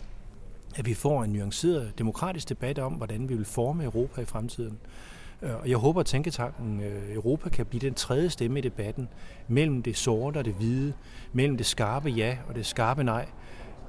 At 0.76 0.86
vi 0.86 0.94
får 0.94 1.24
en 1.24 1.30
nuanceret 1.30 1.98
demokratisk 1.98 2.48
debat 2.48 2.78
om, 2.78 2.92
hvordan 2.92 3.28
vi 3.28 3.34
vil 3.34 3.44
forme 3.44 3.84
Europa 3.84 4.20
i 4.20 4.24
fremtiden. 4.24 4.78
Øh, 5.42 5.56
og 5.60 5.68
Jeg 5.68 5.76
håber, 5.76 6.00
at 6.00 6.06
Tænketanken 6.06 6.80
øh, 6.80 7.14
Europa 7.14 7.48
kan 7.48 7.66
blive 7.66 7.80
den 7.80 7.94
tredje 7.94 8.30
stemme 8.30 8.58
i 8.58 8.62
debatten 8.62 9.08
mellem 9.48 9.82
det 9.82 9.96
sorte 9.96 10.38
og 10.38 10.44
det 10.44 10.54
hvide, 10.54 10.92
mellem 11.32 11.56
det 11.56 11.66
skarpe 11.66 12.08
ja 12.08 12.36
og 12.48 12.54
det 12.54 12.66
skarpe 12.66 13.04
nej, 13.04 13.26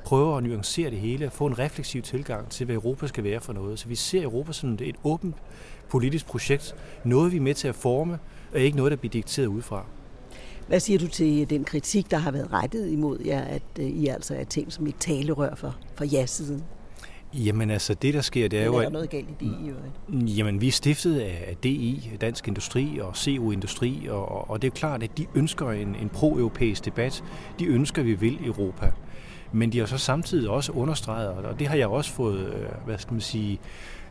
prøver 0.04 0.38
at 0.38 0.44
nuancere 0.44 0.90
det 0.90 1.00
hele 1.00 1.26
og 1.26 1.32
få 1.32 1.46
en 1.46 1.60
refleksiv 1.60 2.02
tilgang 2.02 2.50
til, 2.50 2.66
hvad 2.66 2.76
Europa 2.76 3.08
skal 3.08 3.24
være 3.24 3.42
for 3.42 3.54
noget. 3.54 3.80
Så 3.80 3.88
vi 3.88 3.96
ser 3.96 4.24
Europa 4.24 4.54
som 4.54 4.78
et 4.82 4.96
åbent 5.04 5.36
politisk 5.90 6.26
projekt, 6.26 6.76
noget 7.04 7.32
vi 7.32 7.38
er 7.38 7.42
med 7.42 7.54
til 7.54 7.68
at 7.68 7.76
forme, 7.76 8.20
og 8.54 8.60
ikke 8.60 8.78
noget, 8.78 8.92
der 8.92 8.98
bliver 8.98 9.12
dikteret 9.12 9.48
udefra. 9.48 9.86
Hvad 10.68 10.80
siger 10.80 11.00
du 11.00 11.08
til 11.08 11.50
den 11.50 11.64
kritik, 11.64 12.12
der 12.12 12.18
har 12.18 12.32
været 12.32 12.54
rettet 12.54 12.92
imod 12.92 13.20
jer, 13.26 13.42
at 13.42 13.64
øh, 13.80 13.86
I 13.86 14.08
altså 14.08 14.36
er 14.36 14.44
ting 14.44 14.74
som 14.74 14.88
et 14.88 14.96
talerør 15.00 15.56
for, 15.56 15.78
for 15.96 16.06
ja-siden? 16.06 16.64
Jamen 17.34 17.70
altså, 17.70 17.94
det 17.94 18.14
der 18.14 18.22
sker, 18.22 18.48
det 18.48 18.60
er 18.60 18.66
jo... 18.66 18.80
Der 18.80 18.86
er 18.86 18.90
noget 18.90 19.10
galt 19.10 19.30
i 19.30 19.34
DI, 19.40 19.70
jo. 19.70 19.74
Jamen, 20.28 20.62
vi 20.62 20.68
er 20.68 20.72
stiftet 20.72 21.20
af 21.20 21.58
DI, 21.64 22.12
Dansk 22.22 22.48
Industri 22.48 23.00
og 23.02 23.18
CO 23.18 23.52
Industri, 23.52 24.08
og, 24.10 24.50
og 24.50 24.62
det 24.62 24.68
er 24.68 24.72
klart, 24.72 25.04
at 25.04 25.18
de 25.18 25.26
ønsker 25.36 25.72
en, 25.72 25.96
en 25.96 26.10
pro-europæisk 26.10 26.86
debat. 26.86 27.24
De 27.60 27.66
ønsker, 27.66 28.02
at 28.02 28.06
vi 28.06 28.14
vil 28.14 28.46
Europa. 28.46 28.92
Men 29.52 29.72
de 29.72 29.80
har 29.80 29.86
så 29.86 29.98
samtidig 29.98 30.50
også 30.50 30.72
understreget, 30.72 31.30
og 31.30 31.60
det 31.60 31.68
har 31.68 31.76
jeg 31.76 31.88
også 31.88 32.12
fået, 32.12 32.40
øh, 32.40 32.86
hvad 32.86 32.98
skal 32.98 33.14
man 33.14 33.22
sige, 33.22 33.60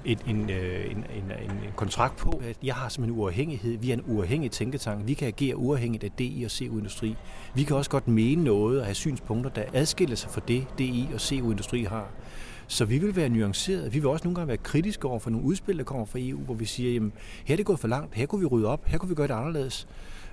et, 0.05 0.19
øh, 0.29 0.31
en, 0.31 0.51
en, 0.51 1.05
en, 1.15 1.51
en 1.51 1.73
kontrakt 1.77 2.17
på, 2.17 2.43
at 2.49 2.57
jeg 2.63 2.75
har 2.75 2.89
som 2.89 3.05
en 3.05 3.11
uafhængighed. 3.11 3.79
Vi 3.79 3.91
er 3.91 3.95
en 3.95 4.05
uafhængig 4.07 4.51
tænketank. 4.51 5.07
Vi 5.07 5.15
kan 5.15 5.29
agere 5.29 5.57
uafhængigt 5.57 6.05
af 6.05 6.11
DI 6.11 6.43
og 6.45 6.51
CO-industri. 6.51 7.17
Vi 7.55 7.63
kan 7.63 7.77
også 7.77 7.91
godt 7.91 8.09
mene 8.09 8.45
noget 8.45 8.79
og 8.81 8.85
have 8.87 8.95
synspunkter, 8.95 9.51
der 9.51 9.63
adskiller 9.73 10.17
sig 10.17 10.31
fra 10.31 10.41
det, 10.49 10.67
DI 10.79 11.09
og 11.15 11.21
CO-industri 11.21 11.85
har. 11.85 12.09
Så 12.67 12.85
vi 12.85 12.99
vil 12.99 13.17
være 13.17 13.29
nuanceret. 13.29 13.95
Vi 13.95 13.99
vil 13.99 14.09
også 14.09 14.25
nogle 14.25 14.35
gange 14.35 14.49
være 14.49 14.57
kritiske 14.57 15.09
over 15.09 15.19
for 15.19 15.31
nogle 15.31 15.47
udspil, 15.47 15.79
der 15.79 15.85
kommer 15.85 16.07
fra 16.07 16.19
EU, 16.23 16.39
hvor 16.39 16.55
vi 16.55 16.65
siger, 16.65 16.93
jamen, 16.93 17.13
her 17.45 17.55
er 17.55 17.57
det 17.57 17.67
gået 17.67 17.79
for 17.79 17.89
langt, 17.89 18.15
her 18.15 18.27
kunne 18.27 18.41
vi 18.41 18.47
rydde 18.47 18.67
op, 18.67 18.87
her 18.87 18.99
kunne 18.99 19.09
vi 19.09 19.15
gøre 19.15 19.29
det 19.29 19.35
anderledes. 19.35 19.89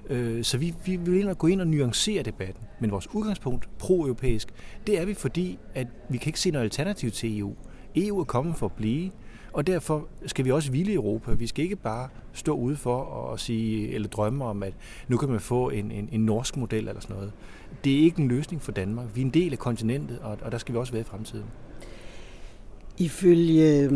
Øh, 0.10 0.44
så 0.44 0.58
vi, 0.58 0.74
vi 0.86 0.96
vil 0.96 1.20
ind 1.20 1.30
og 1.30 1.38
gå 1.38 1.48
ind 1.48 1.62
og 1.62 1.68
nuancere 1.68 2.24
debatten. 2.24 2.64
Men 2.80 2.92
vores 2.92 3.08
udgangspunkt, 3.14 3.70
pro-europæisk, 3.80 4.48
det 4.88 5.00
er 5.00 5.06
vi, 5.06 5.14
fordi 5.14 5.60
at 5.76 5.88
vi 6.10 6.18
kan 6.18 6.30
ikke 6.30 6.40
se 6.40 6.52
noget 6.52 6.64
alternativ 6.64 7.12
til 7.12 7.40
EU. 7.40 7.56
EU 7.96 8.20
er 8.20 8.24
kommet 8.24 8.56
for 8.56 8.66
at 8.66 8.72
blive, 8.72 9.12
og 9.54 9.68
derfor 9.68 10.08
skal 10.26 10.46
vi 10.46 10.52
også 10.52 10.70
hvile 10.70 10.92
i 10.92 10.96
Europa. 10.96 11.32
Vi 11.32 11.48
skal 11.48 11.64
ikke 11.64 11.76
bare 11.76 12.10
stå 12.34 12.56
ude 12.56 12.76
for 12.76 12.96
og 12.96 13.40
sige, 13.40 13.92
eller 13.92 14.08
drømme 14.08 14.46
om, 14.46 14.64
at 14.64 14.74
nu 15.08 15.18
kan 15.18 15.30
man 15.30 15.40
få 15.40 15.70
en, 15.70 15.92
en, 15.92 16.10
en 16.12 16.26
norsk 16.26 16.58
model 16.58 16.88
eller 16.88 17.02
sådan 17.02 17.16
noget. 17.16 17.32
Det 17.84 17.94
er 17.94 18.00
ikke 18.00 18.22
en 18.22 18.28
løsning 18.28 18.62
for 18.62 18.72
Danmark. 18.72 19.06
Vi 19.16 19.22
er 19.22 19.26
en 19.26 19.32
del 19.32 19.52
af 19.52 19.60
kontinentet, 19.60 20.20
og, 20.20 20.38
og 20.42 20.52
der 20.52 20.58
skal 20.58 20.74
vi 20.74 20.80
også 20.80 20.94
være 20.94 21.02
i 21.02 21.06
fremtiden. 21.06 21.46
Ifølge 22.98 23.90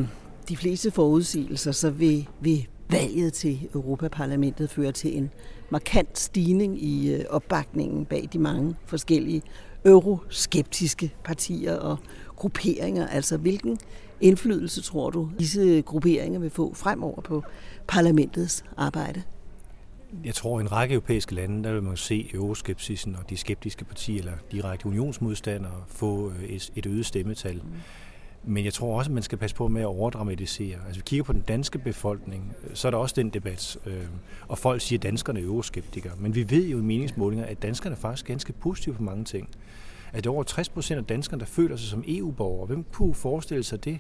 de 0.50 0.58
fleste 0.58 0.92
forudsigelser, 0.92 1.72
så 1.72 1.90
vil, 1.90 2.28
vil 2.40 2.68
valget 2.92 3.34
til 3.34 3.70
Europaparlamentet 3.74 4.70
føre 4.70 4.92
til 4.92 5.18
en 5.18 5.32
markant 5.70 6.20
stigning 6.20 6.84
i 6.84 7.14
øh, 7.14 7.26
opbakningen 7.30 8.06
bag 8.06 8.30
de 8.34 8.40
mange 8.40 8.76
forskellige 8.86 9.42
euroskeptiske 9.86 11.14
partier 11.24 11.76
og 11.76 11.98
grupperinger. 12.36 13.08
Altså 13.08 13.38
hvilken 13.38 13.78
indflydelse 14.22 14.82
tror 14.82 15.10
du, 15.10 15.30
disse 15.40 15.82
grupperinger 15.82 16.40
vil 16.40 16.50
få 16.50 16.74
fremover 16.74 17.22
på 17.22 17.44
parlamentets 17.88 18.66
arbejde? 18.78 19.24
Jeg 20.26 20.36
tror, 20.36 20.58
at 20.58 20.62
i 20.62 20.66
en 20.66 20.72
række 20.72 20.94
europæiske 20.94 21.36
lande, 21.36 21.64
der 21.64 21.74
vil 21.74 21.84
man 21.84 21.98
se 21.98 22.30
euroskepsisen 22.34 23.16
og 23.16 23.30
de 23.30 23.38
skeptiske 23.38 23.86
partier 23.86 24.20
eller 24.20 24.34
direkte 24.52 24.86
unionsmodstandere 24.86 25.84
få 25.88 26.30
øh, 26.30 26.60
et 26.76 26.86
øget 26.86 27.06
stemmetal. 27.06 27.56
Mm. 27.56 27.62
Men 28.44 28.66
jeg 28.66 28.74
tror 28.74 28.98
også, 28.98 29.10
at 29.10 29.14
man 29.14 29.24
skal 29.24 29.38
passe 29.38 29.56
på 29.56 29.68
med 29.68 29.82
at 29.82 29.88
overdramatisere. 29.88 30.78
Altså, 30.88 31.00
vi 31.00 31.04
kigger 31.06 31.24
på 31.24 31.34
den 31.34 31.42
danske 31.42 31.80
befolkning, 31.80 32.56
øh, 32.64 32.70
så 32.74 32.88
er 32.88 32.92
der 32.92 32.98
også 32.98 33.16
den 33.18 33.30
debat. 33.30 33.78
Øh, 33.86 34.06
og 34.48 34.58
folk 34.58 34.82
siger, 34.82 35.00
at 35.00 35.04
danskerne 35.04 35.40
er 35.40 35.44
euroskeptikere. 35.44 36.14
Men 36.20 36.36
vi 36.36 36.50
ved 36.50 36.68
jo 36.68 36.78
i 36.78 36.82
meningsmålinger, 36.82 37.46
at 37.46 37.62
danskerne 37.62 37.96
er 37.96 38.00
faktisk 38.00 38.26
ganske 38.26 38.54
positive 38.54 38.96
på 38.96 39.04
mange 39.04 39.24
ting. 39.24 39.50
At 40.14 40.24
det 40.24 40.30
er 40.30 40.34
over 40.34 40.44
60 40.44 40.70
procent 40.70 40.98
af 40.98 41.06
danskerne, 41.06 41.40
der 41.40 41.46
føler 41.46 41.76
sig 41.76 41.90
som 41.90 42.04
EU-borgere. 42.08 42.68
Hvem 42.68 42.86
kunne 42.92 43.14
forestille 43.14 43.64
sig 43.64 43.86
det? 43.86 44.00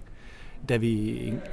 da 0.69 0.77
vi 0.77 0.89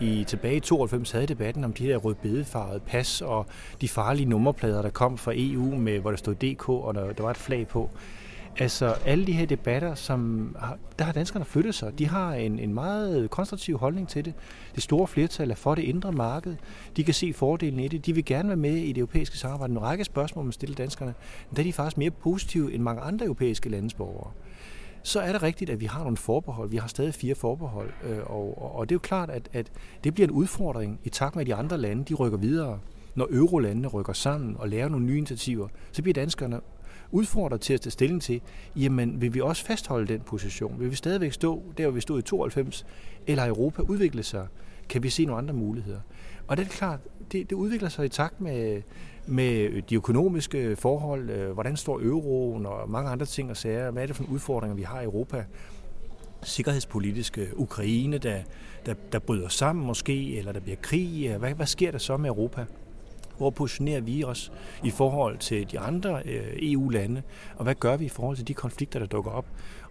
i 0.00 0.24
tilbage 0.24 0.56
i 0.56 0.60
92 0.60 1.10
havde 1.10 1.26
debatten 1.26 1.64
om 1.64 1.72
de 1.72 1.84
her 1.84 1.96
rødbedefarvede 1.96 2.80
pas 2.80 3.20
og 3.20 3.46
de 3.80 3.88
farlige 3.88 4.28
nummerplader, 4.28 4.82
der 4.82 4.90
kom 4.90 5.18
fra 5.18 5.32
EU, 5.34 5.76
med, 5.76 5.98
hvor 5.98 6.10
der 6.10 6.18
stod 6.18 6.34
DK 6.34 6.68
og 6.68 6.94
der, 6.94 7.12
der 7.12 7.22
var 7.22 7.30
et 7.30 7.36
flag 7.36 7.68
på. 7.68 7.90
Altså 8.60 8.94
alle 9.04 9.26
de 9.26 9.32
her 9.32 9.46
debatter, 9.46 9.94
som 9.94 10.56
har, 10.58 10.78
der 10.98 11.04
har 11.04 11.12
danskerne 11.12 11.44
flyttet 11.44 11.74
sig. 11.74 11.98
De 11.98 12.06
har 12.06 12.34
en, 12.34 12.58
en 12.58 12.74
meget 12.74 13.30
konstruktiv 13.30 13.78
holdning 13.78 14.08
til 14.08 14.24
det. 14.24 14.34
Det 14.74 14.82
store 14.82 15.06
flertal 15.06 15.50
er 15.50 15.54
for 15.54 15.74
det 15.74 15.82
indre 15.82 16.12
marked. 16.12 16.56
De 16.96 17.04
kan 17.04 17.14
se 17.14 17.32
fordelen 17.32 17.80
i 17.80 17.88
det. 17.88 18.06
De 18.06 18.14
vil 18.14 18.24
gerne 18.24 18.48
være 18.48 18.56
med 18.56 18.74
i 18.74 18.88
det 18.88 18.98
europæiske 18.98 19.38
samarbejde. 19.38 19.72
En 19.72 19.82
række 19.82 20.04
spørgsmål, 20.04 20.44
man 20.44 20.52
stiller 20.52 20.76
danskerne, 20.76 21.14
men 21.50 21.56
der 21.56 21.62
er 21.62 21.64
de 21.64 21.72
faktisk 21.72 21.98
mere 21.98 22.10
positive 22.10 22.72
end 22.74 22.82
mange 22.82 23.02
andre 23.02 23.26
europæiske 23.26 23.68
landes 23.68 23.94
borgere. 23.94 24.30
Så 25.02 25.20
er 25.20 25.32
det 25.32 25.42
rigtigt, 25.42 25.70
at 25.70 25.80
vi 25.80 25.86
har 25.86 26.02
nogle 26.02 26.16
forbehold. 26.16 26.70
Vi 26.70 26.76
har 26.76 26.88
stadig 26.88 27.14
fire 27.14 27.34
forbehold. 27.34 27.90
Øh, 28.04 28.18
og, 28.26 28.62
og, 28.62 28.74
og 28.76 28.88
det 28.88 28.94
er 28.94 28.96
jo 28.96 29.00
klart, 29.00 29.30
at, 29.30 29.48
at 29.52 29.70
det 30.04 30.14
bliver 30.14 30.28
en 30.28 30.34
udfordring 30.34 31.00
i 31.04 31.08
takt 31.08 31.36
med, 31.36 31.40
at 31.40 31.46
de 31.46 31.54
andre 31.54 31.78
lande 31.78 32.04
de 32.04 32.14
rykker 32.14 32.38
videre. 32.38 32.78
Når 33.14 33.28
eurolandene 33.30 33.88
rykker 33.88 34.12
sammen 34.12 34.56
og 34.58 34.68
laver 34.68 34.88
nogle 34.88 35.06
nye 35.06 35.16
initiativer, 35.16 35.68
så 35.92 36.02
bliver 36.02 36.14
danskerne 36.14 36.60
udfordret 37.10 37.60
til 37.60 37.74
at 37.74 37.80
tage 37.80 37.90
stilling 37.90 38.22
til, 38.22 38.40
jamen 38.76 39.20
vil 39.20 39.34
vi 39.34 39.40
også 39.40 39.64
fastholde 39.64 40.06
den 40.06 40.20
position? 40.20 40.80
Vil 40.80 40.90
vi 40.90 40.96
stadigvæk 40.96 41.32
stå 41.32 41.62
der, 41.78 41.84
hvor 41.84 41.92
vi 41.92 42.00
stod 42.00 42.18
i 42.18 42.22
92? 42.22 42.86
Eller 43.26 43.42
har 43.42 43.48
Europa 43.48 43.82
udviklet 43.82 44.24
sig? 44.24 44.46
Kan 44.88 45.02
vi 45.02 45.10
se 45.10 45.24
nogle 45.24 45.38
andre 45.38 45.54
muligheder? 45.54 46.00
Og 46.46 46.56
det 46.56 46.64
er 46.64 46.68
klart, 46.68 47.00
det, 47.32 47.50
det 47.50 47.56
udvikler 47.56 47.88
sig 47.88 48.04
i 48.04 48.08
takt 48.08 48.40
med, 48.40 48.82
med 49.26 49.82
de 49.82 49.94
økonomiske 49.94 50.76
forhold. 50.76 51.30
Øh, 51.30 51.52
hvordan 51.52 51.76
står 51.76 52.00
euroen 52.00 52.66
og 52.66 52.90
mange 52.90 53.10
andre 53.10 53.26
ting 53.26 53.50
og 53.50 53.56
sager? 53.56 53.90
Hvad 53.90 54.02
er 54.02 54.06
det 54.06 54.16
for 54.16 54.24
udfordringer, 54.30 54.76
vi 54.76 54.82
har 54.82 55.00
i 55.00 55.04
Europa? 55.04 55.44
sikkerhedspolitiske 56.42 57.48
Ukraine, 57.56 58.18
der, 58.18 58.38
der, 58.86 58.94
der 59.12 59.18
bryder 59.18 59.48
sammen 59.48 59.86
måske, 59.86 60.38
eller 60.38 60.52
der 60.52 60.60
bliver 60.60 60.76
krig. 60.82 61.36
Hvad, 61.38 61.54
hvad 61.54 61.66
sker 61.66 61.90
der 61.90 61.98
så 61.98 62.16
med 62.16 62.28
Europa? 62.28 62.64
Hvor 63.38 63.50
positionerer 63.50 64.00
vi 64.00 64.24
os 64.24 64.52
i 64.84 64.90
forhold 64.90 65.38
til 65.38 65.70
de 65.70 65.78
andre 65.78 66.22
øh, 66.24 66.42
EU-lande, 66.56 67.22
og 67.56 67.64
hvad 67.64 67.74
gør 67.74 67.96
vi 67.96 68.04
i 68.04 68.08
forhold 68.08 68.36
til 68.36 68.48
de 68.48 68.54
konflikter, 68.54 68.98
der 68.98 69.06
dukker 69.06 69.30
op? 69.30 69.46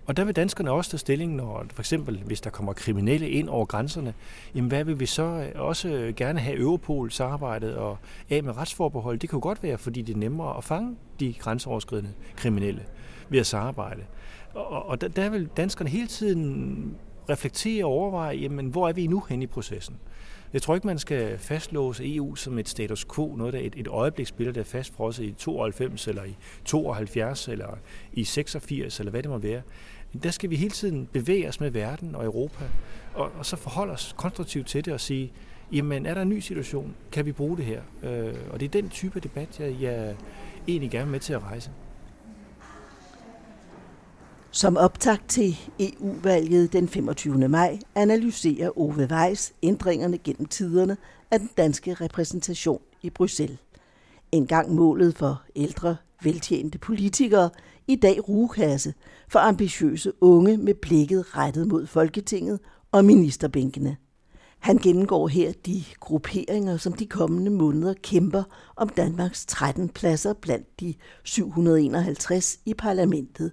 Og 0.08 0.18
der 0.18 0.24
vil 0.24 0.36
danskerne 0.36 0.72
også 0.72 0.92
tage 0.92 1.00
stilling, 1.00 1.36
når 1.36 1.66
for 1.74 1.82
eksempel, 1.82 2.22
hvis 2.26 2.42
der 2.42 2.50
kommer 2.50 2.74
kriminelle 2.74 3.30
ind 3.30 3.50
over 3.50 3.66
grænserne, 3.66 4.14
jamen 4.56 4.68
hvad 4.68 4.84
vil 4.84 5.00
vi 5.00 5.06
så 5.06 5.24
øh, 5.24 5.62
også 5.62 6.14
gerne 6.16 6.40
have 6.40 6.58
Europol 6.58 7.12
samarbejdet 7.12 7.76
og 7.76 7.98
af 8.30 8.44
med 8.44 8.58
retsforbehold? 8.58 9.20
Det 9.20 9.30
kan 9.30 9.38
jo 9.38 9.44
godt 9.44 9.64
være, 9.64 9.78
fordi 9.78 10.02
det 10.02 10.14
er 10.14 10.20
nemmere 10.20 10.58
at 10.58 10.64
fange 10.64 10.96
de 11.20 11.34
grænseoverskridende 11.34 12.12
kriminelle 12.36 12.84
ved 13.30 13.40
at 13.40 13.48
samarbejde. 13.48 14.02
Og, 14.54 14.86
og 14.86 15.02
der, 15.02 15.08
der 15.08 15.30
vil 15.30 15.50
danskerne 15.58 15.90
hele 15.90 16.08
tiden 16.08 16.96
reflektere 17.30 17.86
og 17.86 17.92
overveje, 17.92 18.36
jamen 18.36 18.68
hvor 18.68 18.90
er 18.90 18.94
vi 18.94 19.08
nu 19.08 19.24
hen 19.30 19.42
i 19.42 19.48
processen? 19.48 19.96
Jeg 20.54 20.62
tror 20.62 20.76
ikke, 20.76 20.88
man 20.88 21.00
skal 21.00 21.38
fastlåse 21.38 22.16
EU 22.16 22.36
som 22.36 22.60
et 22.60 22.70
status 22.70 23.06
quo, 23.16 23.36
noget 23.36 23.54
der 23.54 23.60
et, 23.60 23.74
et 23.78 23.88
øjebliksbillede, 23.88 24.56
der 24.56 24.62
er 24.62 24.66
fastfrosset 24.66 25.24
i 25.24 25.32
92 25.32 26.08
eller 26.08 26.24
i 26.24 26.36
72 26.66 27.48
eller 27.48 27.78
i 28.14 28.24
86 28.24 29.00
eller 29.00 29.12
hvad 29.12 29.24
det 29.24 29.32
må 29.32 29.38
være. 29.38 29.62
Der 30.24 30.32
skal 30.32 30.50
vi 30.50 30.56
hele 30.56 30.72
tiden 30.72 31.08
bevæge 31.14 31.48
os 31.48 31.60
med 31.60 31.70
verden 31.70 32.16
og 32.16 32.26
Europa, 32.26 32.66
og, 33.14 33.32
og 33.38 33.46
så 33.46 33.56
forholde 33.56 33.94
os 33.94 34.16
konstruktivt 34.18 34.68
til 34.68 34.86
det 34.86 34.94
og 34.94 35.00
sige, 35.00 35.32
jamen 35.72 36.06
er 36.06 36.14
der 36.14 36.22
en 36.22 36.30
ny 36.30 36.40
situation? 36.40 36.96
Kan 37.12 37.26
vi 37.26 37.32
bruge 37.32 37.58
det 37.58 37.66
her? 37.66 37.82
Øh, 38.04 38.34
og 38.50 38.60
det 38.60 38.66
er 38.66 38.82
den 38.82 38.90
type 38.90 39.20
debat, 39.20 39.60
jeg, 39.60 39.76
jeg 39.82 40.16
egentlig 40.68 40.92
gerne 40.92 41.08
er 41.08 41.12
med 41.12 41.20
til 41.20 41.34
at 41.34 41.44
rejse. 41.44 41.72
Som 44.52 44.78
optakt 44.78 45.30
til 45.30 45.58
EU-valget 45.80 46.74
den 46.74 46.88
25. 46.88 47.48
maj 47.48 47.80
analyserer 47.96 48.80
Ove 48.80 49.08
Weiss 49.12 49.54
ændringerne 49.64 50.18
gennem 50.18 50.46
tiderne 50.46 50.98
af 51.32 51.40
den 51.40 51.50
danske 51.58 51.94
repræsentation 51.94 52.82
i 53.02 53.10
Bruxelles. 53.10 53.58
En 54.32 54.48
gang 54.48 54.76
målet 54.76 55.16
for 55.16 55.42
ældre, 55.56 55.96
veltjente 56.24 56.78
politikere, 56.78 57.50
i 57.88 57.96
dag 57.96 58.30
rugekasse 58.30 58.94
for 59.30 59.40
ambitiøse 59.40 60.12
unge 60.22 60.58
med 60.58 60.74
blikket 60.74 61.38
rettet 61.38 61.68
mod 61.68 61.86
Folketinget 61.88 62.60
og 62.92 63.06
ministerbænkene. 63.06 63.98
Han 64.60 64.78
gennemgår 64.78 65.28
her 65.28 65.52
de 65.66 65.84
grupperinger, 66.00 66.78
som 66.78 66.94
de 66.94 67.06
kommende 67.06 67.52
måneder 67.52 67.94
kæmper 68.04 68.44
om 68.76 68.90
Danmarks 68.90 69.46
13 69.46 69.90
pladser 69.90 70.34
blandt 70.34 70.80
de 70.80 70.94
751 71.24 72.60
i 72.66 72.74
parlamentet, 72.74 73.52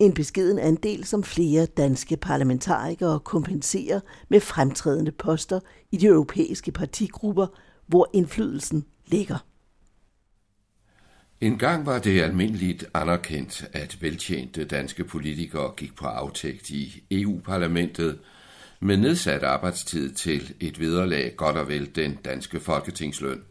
en 0.00 0.14
beskeden 0.14 0.58
andel, 0.58 1.04
som 1.04 1.24
flere 1.24 1.66
danske 1.66 2.16
parlamentarikere 2.16 3.20
kompenserer 3.20 4.00
med 4.28 4.40
fremtrædende 4.40 5.12
poster 5.12 5.60
i 5.92 5.96
de 5.96 6.06
europæiske 6.06 6.72
partigrupper, 6.72 7.46
hvor 7.86 8.10
indflydelsen 8.12 8.84
ligger. 9.06 9.38
En 11.40 11.58
gang 11.58 11.86
var 11.86 11.98
det 11.98 12.22
almindeligt 12.22 12.84
anerkendt, 12.94 13.68
at 13.72 14.02
veltjente 14.02 14.64
danske 14.64 15.04
politikere 15.04 15.72
gik 15.76 15.96
på 15.96 16.06
aftægt 16.06 16.70
i 16.70 17.02
EU-parlamentet, 17.10 18.18
med 18.80 18.96
nedsat 18.96 19.42
arbejdstid 19.42 20.12
til 20.12 20.54
et 20.60 20.80
vederlag 20.80 21.34
godt 21.36 21.56
og 21.56 21.68
vel 21.68 21.96
den 21.96 22.14
danske 22.24 22.60
folketingsløn. 22.60 23.42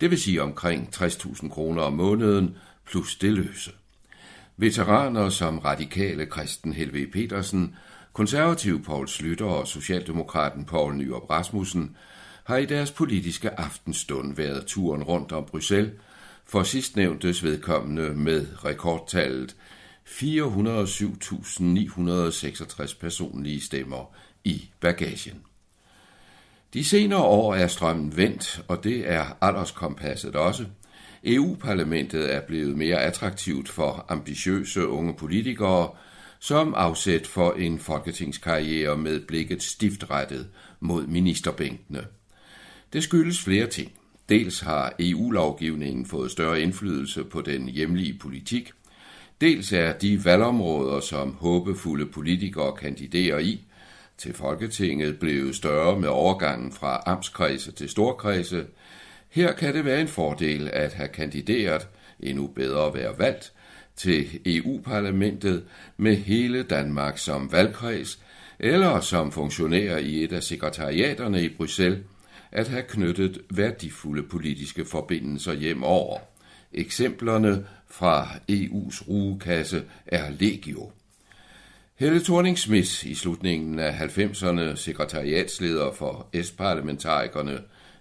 Det 0.00 0.10
vil 0.10 0.20
sige 0.20 0.42
omkring 0.42 0.88
60.000 0.96 1.48
kroner 1.48 1.82
om 1.82 1.92
måneden 1.92 2.56
plus 2.86 3.16
det 3.16 3.32
løse. 3.32 3.70
Veteraner 4.58 5.28
som 5.28 5.58
radikale 5.58 6.26
Kristen 6.26 6.72
Helve 6.72 7.06
Petersen, 7.06 7.76
konservativ 8.12 8.84
Paul 8.84 9.08
Slytter 9.08 9.46
og 9.46 9.66
socialdemokraten 9.66 10.64
Paul 10.64 10.96
Nyrup 10.96 11.30
Rasmussen 11.30 11.96
har 12.44 12.56
i 12.56 12.66
deres 12.66 12.90
politiske 12.90 13.60
aftenstund 13.60 14.36
været 14.36 14.66
turen 14.66 15.02
rundt 15.02 15.32
om 15.32 15.44
Bruxelles, 15.44 15.92
for 16.44 16.62
sidstnævntes 16.62 17.44
vedkommende 17.44 18.14
med 18.14 18.46
rekordtallet 18.64 19.56
407.966 20.06 23.00
personlige 23.00 23.60
stemmer 23.60 24.14
i 24.44 24.70
bagagen. 24.80 25.42
De 26.74 26.84
senere 26.84 27.22
år 27.22 27.54
er 27.54 27.66
strømmen 27.66 28.16
vendt, 28.16 28.64
og 28.68 28.84
det 28.84 29.10
er 29.10 29.24
alderskompasset 29.40 30.36
også. 30.36 30.66
EU-parlamentet 31.26 32.34
er 32.34 32.40
blevet 32.40 32.76
mere 32.76 33.02
attraktivt 33.02 33.68
for 33.68 34.06
ambitiøse 34.08 34.88
unge 34.88 35.14
politikere, 35.14 35.90
som 36.38 36.74
afsæt 36.76 37.26
for 37.26 37.52
en 37.52 37.78
folketingskarriere 37.78 38.96
med 38.96 39.20
blikket 39.20 39.62
stift 39.62 40.10
rettet 40.10 40.48
mod 40.80 41.06
ministerbænkene. 41.06 42.06
Det 42.92 43.02
skyldes 43.02 43.40
flere 43.40 43.66
ting. 43.66 43.92
Dels 44.28 44.60
har 44.60 44.94
EU-lovgivningen 44.98 46.06
fået 46.06 46.30
større 46.30 46.60
indflydelse 46.60 47.24
på 47.24 47.40
den 47.40 47.68
hjemlige 47.68 48.18
politik. 48.18 48.72
Dels 49.40 49.72
er 49.72 49.92
de 49.92 50.24
valgområder, 50.24 51.00
som 51.00 51.36
håbefulde 51.40 52.06
politikere 52.06 52.76
kandiderer 52.76 53.38
i, 53.38 53.60
til 54.18 54.34
Folketinget 54.34 55.18
blevet 55.18 55.56
større 55.56 56.00
med 56.00 56.08
overgangen 56.08 56.72
fra 56.72 57.02
amtskredse 57.06 57.72
til 57.72 57.88
storkredse. 57.88 58.66
Her 59.28 59.52
kan 59.52 59.74
det 59.74 59.84
være 59.84 60.00
en 60.00 60.08
fordel 60.08 60.70
at 60.72 60.92
have 60.92 61.08
kandideret, 61.08 61.88
endnu 62.20 62.46
bedre 62.46 62.86
at 62.86 62.94
være 62.94 63.18
valgt, 63.18 63.52
til 63.96 64.40
EU-parlamentet 64.46 65.64
med 65.96 66.16
hele 66.16 66.62
Danmark 66.62 67.18
som 67.18 67.52
valgkreds, 67.52 68.20
eller 68.58 69.00
som 69.00 69.32
funktionær 69.32 69.96
i 69.96 70.24
et 70.24 70.32
af 70.32 70.42
sekretariaterne 70.42 71.42
i 71.42 71.48
Bruxelles, 71.48 71.98
at 72.52 72.68
have 72.68 72.82
knyttet 72.82 73.40
værdifulde 73.50 74.22
politiske 74.22 74.84
forbindelser 74.84 75.52
hjem 75.52 75.82
over. 75.82 76.18
Eksemplerne 76.72 77.66
fra 77.90 78.28
EU's 78.50 79.08
rugekasse 79.08 79.82
er 80.06 80.30
legio. 80.30 80.90
Helle 81.96 82.20
thorning 82.20 82.58
Schmidt 82.58 83.04
i 83.04 83.14
slutningen 83.14 83.78
af 83.78 83.92
90'erne 83.92 84.76
sekretariatsleder 84.76 85.92
for 85.92 86.26
S-parlamentarikerne 86.42 87.60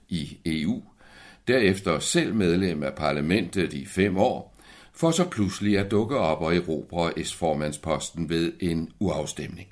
i 0.10 0.38
EU, 0.46 0.84
derefter 1.48 2.00
selv 2.00 2.34
medlem 2.34 2.84
af 2.84 2.94
parlamentet 2.94 3.74
i 3.74 3.86
fem 3.86 4.18
år, 4.18 4.56
for 4.94 5.12
så 5.12 5.26
pludselig 5.30 5.78
at 5.80 5.92
dukke 5.92 6.18
op 6.18 6.42
og 6.42 6.56
erobre 6.56 7.24
S-formandsposten 7.24 8.30
ved 8.30 8.54
en 8.60 8.92
uafstemning. 9.00 9.68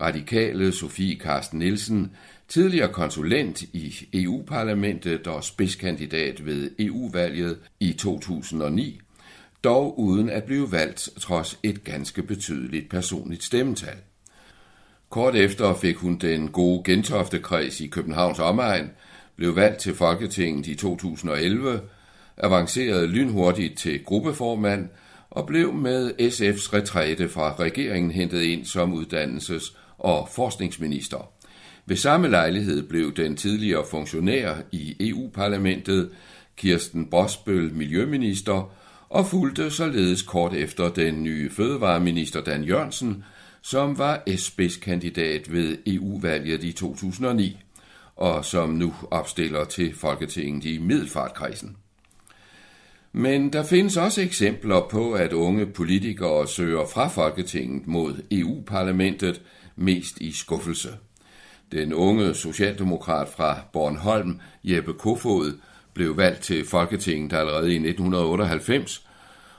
Radikale 0.00 0.72
Sofie 0.72 1.18
Karsten 1.18 1.58
Nielsen, 1.58 2.10
tidligere 2.48 2.92
konsulent 2.92 3.62
i 3.62 4.08
EU-parlamentet 4.12 5.26
og 5.26 5.44
spidskandidat 5.44 6.46
ved 6.46 6.70
EU-valget 6.78 7.58
i 7.80 7.92
2009, 7.92 9.00
dog 9.64 9.98
uden 9.98 10.30
at 10.30 10.44
blive 10.44 10.72
valgt 10.72 11.08
trods 11.20 11.58
et 11.62 11.84
ganske 11.84 12.22
betydeligt 12.22 12.90
personligt 12.90 13.44
stemmetal. 13.44 13.96
Kort 15.10 15.36
efter 15.36 15.74
fik 15.74 15.96
hun 15.96 16.16
den 16.16 16.48
gode 16.48 16.82
Gentofte-kreds 16.92 17.80
i 17.80 17.86
Københavns 17.86 18.38
omegn, 18.38 18.90
blev 19.36 19.56
valgt 19.56 19.78
til 19.78 19.94
Folketinget 19.94 20.66
i 20.66 20.74
2011, 20.74 21.80
avancerede 22.36 23.06
lynhurtigt 23.06 23.78
til 23.78 24.04
gruppeformand 24.04 24.88
og 25.30 25.46
blev 25.46 25.72
med 25.72 26.10
SF's 26.20 26.74
retræte 26.74 27.28
fra 27.28 27.54
regeringen 27.58 28.10
hentet 28.10 28.42
ind 28.42 28.64
som 28.64 28.94
uddannelses- 28.94 29.76
og 29.98 30.28
forskningsminister. 30.32 31.30
Ved 31.86 31.96
samme 31.96 32.28
lejlighed 32.28 32.88
blev 32.88 33.14
den 33.14 33.36
tidligere 33.36 33.84
funktionær 33.90 34.54
i 34.72 34.96
EU-parlamentet, 35.00 36.10
Kirsten 36.56 37.06
Bosbøl, 37.06 37.74
miljøminister, 37.74 38.72
og 39.08 39.26
fulgte 39.26 39.70
således 39.70 40.22
kort 40.22 40.54
efter 40.54 40.88
den 40.88 41.22
nye 41.22 41.50
fødevareminister 41.50 42.40
Dan 42.40 42.64
Jørgensen, 42.64 43.24
som 43.62 43.98
var 43.98 44.22
SB's 44.28 44.80
kandidat 44.80 45.52
ved 45.52 45.78
EU-valget 45.86 46.64
i 46.64 46.72
2009, 46.72 47.63
og 48.16 48.44
som 48.44 48.70
nu 48.70 48.94
opstiller 49.10 49.64
til 49.64 49.94
Folketinget 49.94 50.64
i 50.64 50.78
Middelfartkredsen. 50.78 51.76
Men 53.12 53.52
der 53.52 53.62
findes 53.62 53.96
også 53.96 54.20
eksempler 54.20 54.80
på, 54.90 55.12
at 55.12 55.32
unge 55.32 55.66
politikere 55.66 56.48
søger 56.48 56.86
fra 56.86 57.08
Folketinget 57.08 57.86
mod 57.86 58.22
EU-parlamentet 58.30 59.42
mest 59.76 60.20
i 60.20 60.32
skuffelse. 60.32 60.88
Den 61.72 61.94
unge 61.94 62.34
socialdemokrat 62.34 63.28
fra 63.28 63.58
Bornholm, 63.72 64.40
Jeppe 64.64 64.92
Kofod, 64.92 65.58
blev 65.94 66.16
valgt 66.16 66.40
til 66.40 66.66
Folketinget 66.66 67.32
allerede 67.32 67.72
i 67.72 67.76
1998 67.76 69.06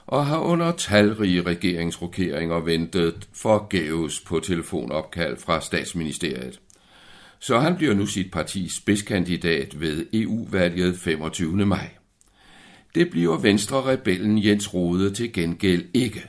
og 0.06 0.26
har 0.26 0.38
under 0.38 0.72
talrige 0.72 1.42
regeringsrokeringer 1.42 2.60
ventet 2.60 3.28
forgæves 3.32 4.20
på 4.20 4.40
telefonopkald 4.40 5.36
fra 5.36 5.60
statsministeriet. 5.60 6.60
Så 7.46 7.58
han 7.58 7.76
bliver 7.76 7.94
nu 7.94 8.06
sit 8.06 8.30
partis 8.30 8.72
spidskandidat 8.72 9.80
ved 9.80 10.06
EU-valget 10.12 10.98
25. 10.98 11.66
maj. 11.66 11.88
Det 12.94 13.10
bliver 13.10 13.38
Venstre-rebellen 13.38 14.44
Jens 14.44 14.74
Rode 14.74 15.14
til 15.14 15.32
gengæld 15.32 15.84
ikke, 15.94 16.24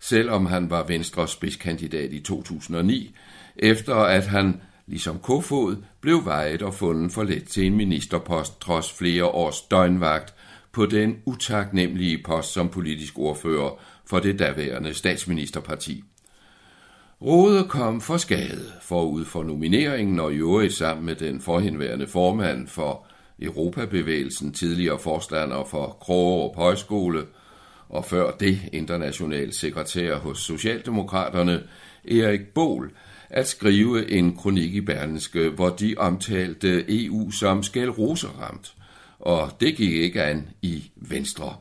selvom 0.00 0.46
han 0.46 0.70
var 0.70 0.86
Venstres 0.86 1.30
spidskandidat 1.30 2.12
i 2.12 2.20
2009, 2.20 3.14
efter 3.56 3.94
at 3.94 4.26
han 4.26 4.60
ligesom 4.86 5.18
Kofod, 5.18 5.76
blev 6.00 6.24
vejet 6.24 6.62
og 6.62 6.74
fundet 6.74 7.12
for 7.12 7.22
let 7.22 7.44
til 7.44 7.66
en 7.66 7.76
ministerpost 7.76 8.60
trods 8.60 8.92
flere 8.92 9.24
års 9.24 9.60
døgnvagt 9.60 10.34
på 10.72 10.86
den 10.86 11.16
utaknemmelige 11.24 12.22
post 12.24 12.52
som 12.52 12.68
politisk 12.68 13.18
ordfører 13.18 13.80
for 14.06 14.18
det 14.18 14.38
daværende 14.38 14.94
statsministerparti. 14.94 16.04
Rode 17.22 17.64
kom 17.68 18.00
for 18.00 18.16
skade 18.16 18.72
forud 18.82 19.24
for 19.24 19.42
nomineringen 19.42 20.20
og 20.20 20.32
i 20.32 20.36
øvrigt 20.36 20.74
sammen 20.74 21.06
med 21.06 21.14
den 21.14 21.40
forhenværende 21.40 22.06
formand 22.06 22.68
for 22.68 23.06
Europabevægelsen, 23.42 24.52
tidligere 24.52 24.98
forstander 24.98 25.64
for 25.64 25.86
Krogerup 26.00 26.56
Højskole, 26.56 27.22
og 27.88 28.04
før 28.04 28.30
det 28.30 28.60
international 28.72 29.52
sekretær 29.52 30.18
hos 30.18 30.38
Socialdemokraterne, 30.38 31.62
Erik 32.04 32.40
Bol, 32.54 32.90
at 33.30 33.48
skrive 33.48 34.10
en 34.10 34.36
kronik 34.36 34.74
i 34.74 34.80
Berlingske, 34.80 35.48
hvor 35.48 35.68
de 35.68 35.94
omtalte 35.98 36.84
EU 36.88 37.30
som 37.30 37.62
skælroseramt, 37.62 38.74
og 39.18 39.50
det 39.60 39.76
gik 39.76 39.92
ikke 39.92 40.22
an 40.22 40.48
i 40.62 40.90
Venstre. 40.96 41.56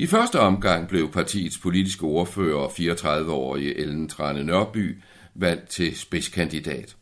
I 0.00 0.06
første 0.06 0.40
omgang 0.40 0.88
blev 0.88 1.12
partiets 1.12 1.58
politiske 1.58 2.04
ordfører, 2.04 2.68
34-årige 2.68 3.78
Ellen 3.78 4.08
Trane 4.08 4.44
Nørby, 4.44 5.02
valgt 5.34 5.68
til 5.68 5.96
spidskandidat. 5.98 6.96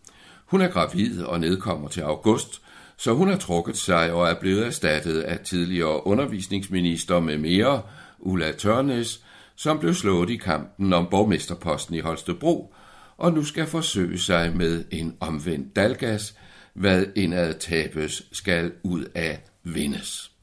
Hun 0.47 0.61
er 0.61 0.69
gravid 0.69 1.23
og 1.23 1.41
nedkommer 1.41 1.89
til 1.89 2.01
august, 2.01 2.63
så 2.97 3.13
hun 3.15 3.29
har 3.29 3.37
trukket 3.37 3.77
sig 3.77 4.13
og 4.13 4.29
er 4.29 4.35
blevet 4.41 4.67
erstattet 4.67 5.21
af 5.21 5.39
tidligere 5.39 6.07
undervisningsminister 6.07 7.21
med 7.21 7.39
mere, 7.39 7.83
Ulla 8.19 8.53
Tørnes, 8.53 9.25
som 9.57 9.79
blev 9.79 9.95
slået 9.95 10.31
i 10.31 10.37
kampen 10.37 10.93
om 10.93 11.07
borgmesterposten 11.11 11.95
i 11.95 12.01
Holstebro, 12.01 12.75
og 13.17 13.33
nu 13.33 13.45
skal 13.45 13.67
forsøge 13.67 14.19
sig 14.19 14.57
med 14.57 14.85
en 14.91 15.17
omvendt 15.21 15.77
dalgas, 15.77 16.35
hvad 16.75 17.05
indad 17.17 17.55
tabes 17.55 18.23
skal 18.33 18.73
ud 18.83 19.05
af 19.15 19.41
vindes. 19.65 20.38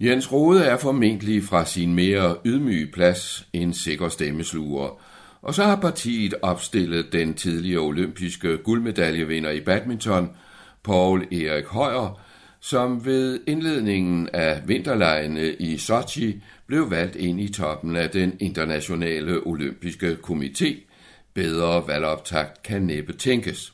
Jens 0.00 0.32
Rode 0.32 0.64
er 0.64 0.76
formentlig 0.76 1.42
fra 1.42 1.64
sin 1.64 1.94
mere 1.94 2.36
ydmyge 2.44 2.86
plads 2.86 3.48
en 3.52 3.74
sikker 3.74 4.08
stemmesluger, 4.08 5.00
og 5.42 5.54
så 5.54 5.64
har 5.64 5.76
partiet 5.76 6.34
opstillet 6.42 7.12
den 7.12 7.34
tidligere 7.34 7.80
olympiske 7.80 8.56
guldmedaljevinder 8.56 9.50
i 9.50 9.60
badminton, 9.60 10.30
Paul 10.84 11.20
Erik 11.32 11.64
Højer, 11.64 12.20
som 12.60 13.04
ved 13.04 13.40
indledningen 13.46 14.28
af 14.32 14.62
vinterlejene 14.66 15.52
i 15.52 15.78
Sochi 15.78 16.42
blev 16.66 16.90
valgt 16.90 17.16
ind 17.16 17.40
i 17.40 17.52
toppen 17.52 17.96
af 17.96 18.10
den 18.10 18.36
internationale 18.40 19.46
olympiske 19.46 20.16
komité, 20.22 20.74
bedre 21.34 21.88
valgoptakt 21.88 22.62
kan 22.62 22.82
næppe 22.82 23.12
tænkes. 23.12 23.72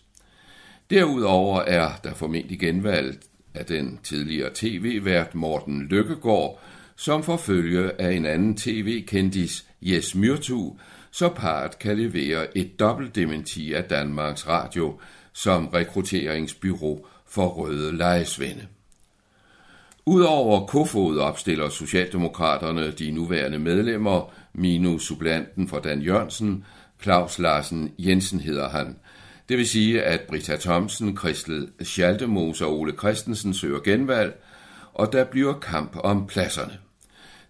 Derudover 0.90 1.60
er 1.60 1.90
der 2.04 2.14
formentlig 2.14 2.60
genvalgt 2.60 3.31
af 3.54 3.66
den 3.66 3.98
tidligere 4.04 4.50
tv-vært 4.54 5.34
Morten 5.34 5.82
Lykkegaard, 5.82 6.60
som 6.96 7.22
forfølge 7.22 8.00
af 8.00 8.12
en 8.12 8.26
anden 8.26 8.56
tv-kendis, 8.56 9.66
Jes 9.82 10.14
Myrtu, 10.14 10.76
så 11.10 11.28
part 11.28 11.78
kan 11.78 11.98
levere 11.98 12.58
et 12.58 12.80
dobbelt 12.80 13.14
dementi 13.14 13.72
af 13.72 13.84
Danmarks 13.84 14.48
Radio, 14.48 15.00
som 15.32 15.68
rekrutteringsbyrå 15.68 17.06
for 17.26 17.46
røde 17.46 17.96
lejesvende. 17.96 18.66
Udover 20.06 20.66
Kofod 20.66 21.18
opstiller 21.18 21.68
Socialdemokraterne 21.68 22.90
de 22.90 23.10
nuværende 23.10 23.58
medlemmer, 23.58 24.32
minus 24.54 25.06
supplanten 25.06 25.68
for 25.68 25.78
Dan 25.78 26.02
Jørgensen, 26.02 26.64
Claus 27.02 27.38
Larsen 27.38 27.92
Jensen 27.98 28.40
hedder 28.40 28.68
han. 28.68 28.96
Det 29.48 29.58
vil 29.58 29.68
sige, 29.68 30.02
at 30.02 30.20
Britta 30.20 30.56
Thomsen, 30.56 31.16
Christel 31.16 31.68
Schaldemose 31.82 32.66
og 32.66 32.78
Ole 32.80 32.92
Christensen 32.98 33.54
søger 33.54 33.80
genvalg, 33.80 34.42
og 34.94 35.12
der 35.12 35.24
bliver 35.24 35.52
kamp 35.52 35.96
om 35.96 36.26
pladserne. 36.26 36.78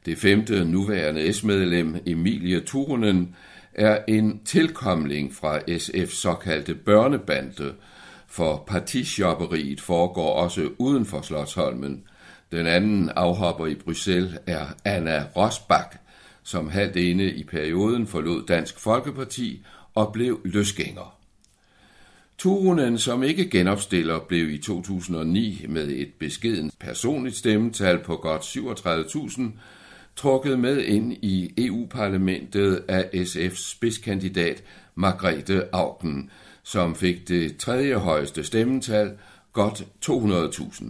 Det 0.07 0.18
femte 0.18 0.64
nuværende 0.64 1.33
S-medlem, 1.33 1.96
Emilie 2.07 2.61
Turunen, 2.61 3.37
er 3.74 3.98
en 4.09 4.40
tilkomling 4.44 5.35
fra 5.35 5.59
SF's 5.59 6.14
såkaldte 6.14 6.74
børnebande, 6.74 7.74
for 8.26 8.64
partishopperiet 8.66 9.81
foregår 9.81 10.33
også 10.35 10.70
uden 10.78 11.07
for 11.07 11.22
Slottsholmen. 11.22 12.02
Den 12.52 12.66
anden 12.66 13.11
afhopper 13.16 13.66
i 13.66 13.74
Bruxelles 13.74 14.38
er 14.46 14.66
Anna 14.85 15.24
Rosbach, 15.37 15.96
som 16.42 16.68
halvt 16.68 16.96
inde 16.96 17.33
i 17.33 17.44
perioden 17.44 18.07
forlod 18.07 18.46
Dansk 18.46 18.78
Folkeparti 18.78 19.64
og 19.94 20.12
blev 20.12 20.40
løsgænger. 20.44 21.21
Turunen, 22.38 22.98
som 22.98 23.22
ikke 23.22 23.50
genopstiller, 23.50 24.18
blev 24.18 24.50
i 24.50 24.58
2009 24.58 25.66
med 25.68 25.88
et 25.88 26.12
beskeden 26.18 26.70
personligt 26.80 27.36
stemmetal 27.36 27.98
på 27.98 28.16
godt 28.16 28.42
37.000 28.42 29.42
trukket 30.16 30.58
med 30.58 30.82
ind 30.82 31.12
i 31.12 31.54
EU-parlamentet 31.58 32.84
af 32.88 33.10
SF's 33.14 33.70
spidskandidat 33.70 34.62
Margrethe 34.94 35.62
Augen, 35.72 36.30
som 36.62 36.94
fik 36.94 37.28
det 37.28 37.56
tredje 37.56 37.94
højeste 37.94 38.44
stemmetal, 38.44 39.12
godt 39.52 39.84
200.000. 40.06 40.84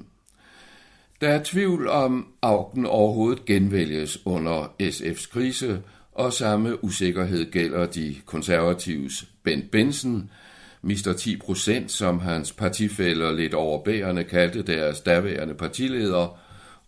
Der 1.21 1.29
er 1.29 1.43
tvivl 1.45 1.89
om 1.89 2.27
Augen 2.43 2.87
overhovedet 2.87 3.45
genvælges 3.45 4.19
under 4.25 4.75
SF's 4.83 5.33
krise, 5.33 5.83
og 6.13 6.33
samme 6.33 6.85
usikkerhed 6.85 7.51
gælder 7.51 7.87
de 7.87 8.17
konservatives 8.27 9.25
Bent 9.43 9.71
Benson, 9.71 10.31
Mr. 10.83 11.15
10 11.19 11.37
procent, 11.37 11.93
som 11.93 12.21
hans 12.21 12.53
partifælder 12.53 13.33
lidt 13.33 13.55
overbærende 13.55 14.25
kaldte 14.25 14.63
deres 14.63 15.01
daværende 15.01 15.55
partileder, 15.55 16.39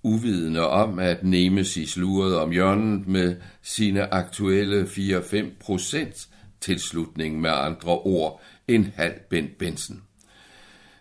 uvidende 0.02 0.68
om, 0.68 0.98
at 0.98 1.24
Nemesis 1.24 1.96
lurede 1.96 2.42
om 2.42 2.50
hjørnet 2.50 3.08
med 3.08 3.36
sine 3.62 4.14
aktuelle 4.14 4.82
4-5 4.82 5.44
procent 5.60 6.28
tilslutning 6.60 7.40
med 7.40 7.50
andre 7.50 7.98
ord 7.98 8.42
en 8.68 8.92
halv 8.96 9.14
Bent 9.30 9.58
Benson. 9.58 10.02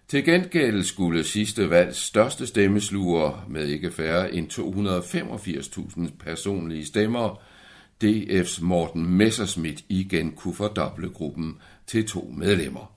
Til 0.07 0.25
gengæld 0.25 0.83
skulle 0.83 1.23
sidste 1.23 1.69
valgs 1.69 1.97
største 1.97 2.47
stemmesluger 2.47 3.45
med 3.49 3.67
ikke 3.67 3.91
færre 3.91 4.33
end 4.33 4.51
285.000 4.51 6.17
personlige 6.19 6.85
stemmer, 6.85 7.41
DF's 8.03 8.63
Morten 8.63 9.17
Messerschmidt 9.17 9.83
igen 9.89 10.31
kunne 10.31 10.53
fordoble 10.55 11.09
gruppen 11.09 11.57
til 11.87 12.07
to 12.07 12.33
medlemmer. 12.37 12.93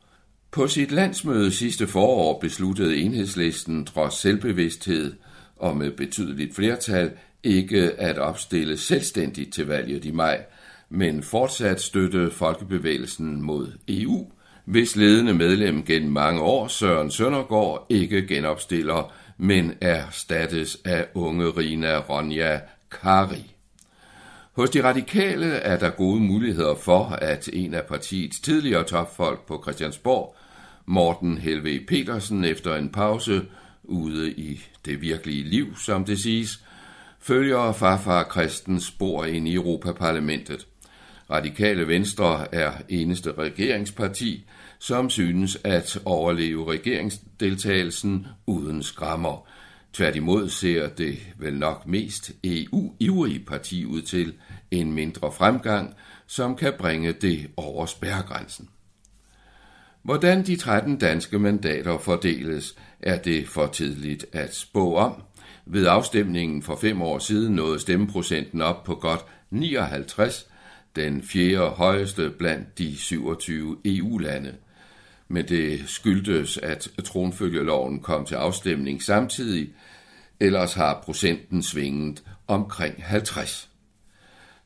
På 0.50 0.66
sit 0.66 0.92
landsmøde 0.92 1.52
sidste 1.52 1.86
forår 1.86 2.40
besluttede 2.40 2.96
enhedslisten 2.96 3.84
trods 3.84 4.14
selvbevidsthed 4.14 5.14
og 5.56 5.76
med 5.76 5.90
betydeligt 5.90 6.54
flertal 6.54 7.10
ikke 7.42 7.92
at 7.92 8.18
opstille 8.18 8.76
selvstændigt 8.76 9.52
til 9.52 9.66
valget 9.66 10.04
i 10.04 10.10
maj, 10.10 10.44
men 10.88 11.22
fortsat 11.22 11.80
støtte 11.80 12.30
folkebevægelsen 12.30 13.42
mod 13.42 13.72
EU, 13.88 14.32
hvis 14.64 14.96
ledende 14.96 15.34
medlem 15.34 15.84
gennem 15.84 16.12
mange 16.12 16.40
år, 16.40 16.68
Søren 16.68 17.10
Søndergaard, 17.10 17.86
ikke 17.88 18.26
genopstiller, 18.26 19.12
men 19.38 19.72
erstattes 19.80 20.78
af 20.84 21.06
unge 21.14 21.46
Rina 21.46 21.98
Ronja 21.98 22.60
Kari. 22.90 23.55
Hos 24.56 24.70
de 24.70 24.82
radikale 24.82 25.46
er 25.46 25.78
der 25.78 25.90
gode 25.90 26.20
muligheder 26.20 26.74
for, 26.74 27.04
at 27.04 27.48
en 27.52 27.74
af 27.74 27.84
partiets 27.84 28.40
tidligere 28.40 28.84
topfolk 28.84 29.46
på 29.46 29.62
Christiansborg, 29.62 30.36
Morten 30.86 31.38
Helve 31.38 31.80
Petersen, 31.88 32.44
efter 32.44 32.76
en 32.76 32.88
pause 32.88 33.42
ude 33.84 34.32
i 34.32 34.60
det 34.84 35.00
virkelige 35.00 35.44
liv, 35.44 35.76
som 35.76 36.04
det 36.04 36.18
siges, 36.18 36.64
følger 37.20 37.72
farfar 37.72 38.22
Kristens 38.22 38.84
spor 38.84 39.24
ind 39.24 39.48
i 39.48 39.54
Europaparlamentet. 39.54 40.66
Radikale 41.30 41.88
Venstre 41.88 42.54
er 42.54 42.72
eneste 42.88 43.32
regeringsparti, 43.32 44.44
som 44.78 45.10
synes 45.10 45.58
at 45.64 45.98
overleve 46.04 46.72
regeringsdeltagelsen 46.72 48.26
uden 48.46 48.82
skrammer. 48.82 49.46
Tværtimod 49.92 50.48
ser 50.48 50.88
det 50.88 51.18
vel 51.38 51.54
nok 51.54 51.86
mest 51.86 52.32
EU-ivrige 52.44 53.38
parti 53.38 53.84
ud 53.84 54.02
til 54.02 54.32
en 54.80 54.92
mindre 54.92 55.32
fremgang, 55.32 55.94
som 56.26 56.56
kan 56.56 56.72
bringe 56.78 57.12
det 57.12 57.50
over 57.56 57.86
spærregrænsen. 57.86 58.68
Hvordan 60.02 60.46
de 60.46 60.56
13 60.56 60.98
danske 60.98 61.38
mandater 61.38 61.98
fordeles, 61.98 62.76
er 63.00 63.18
det 63.18 63.48
for 63.48 63.66
tidligt 63.66 64.26
at 64.32 64.54
spå 64.54 64.96
om. 64.96 65.22
Ved 65.66 65.86
afstemningen 65.86 66.62
for 66.62 66.76
fem 66.76 67.02
år 67.02 67.18
siden 67.18 67.54
nåede 67.54 67.80
stemmeprocenten 67.80 68.60
op 68.62 68.84
på 68.84 68.94
godt 68.94 69.24
59, 69.50 70.46
den 70.96 71.22
fjerde 71.22 71.68
højeste 71.68 72.30
blandt 72.30 72.78
de 72.78 72.96
27 72.96 73.76
EU-lande. 73.84 74.54
Men 75.28 75.48
det 75.48 75.80
skyldtes, 75.86 76.58
at 76.58 76.88
tronfølgeloven 77.04 78.00
kom 78.00 78.24
til 78.24 78.34
afstemning 78.34 79.02
samtidig, 79.02 79.68
ellers 80.40 80.74
har 80.74 81.02
procenten 81.04 81.62
svinget 81.62 82.22
omkring 82.46 83.04
50. 83.04 83.68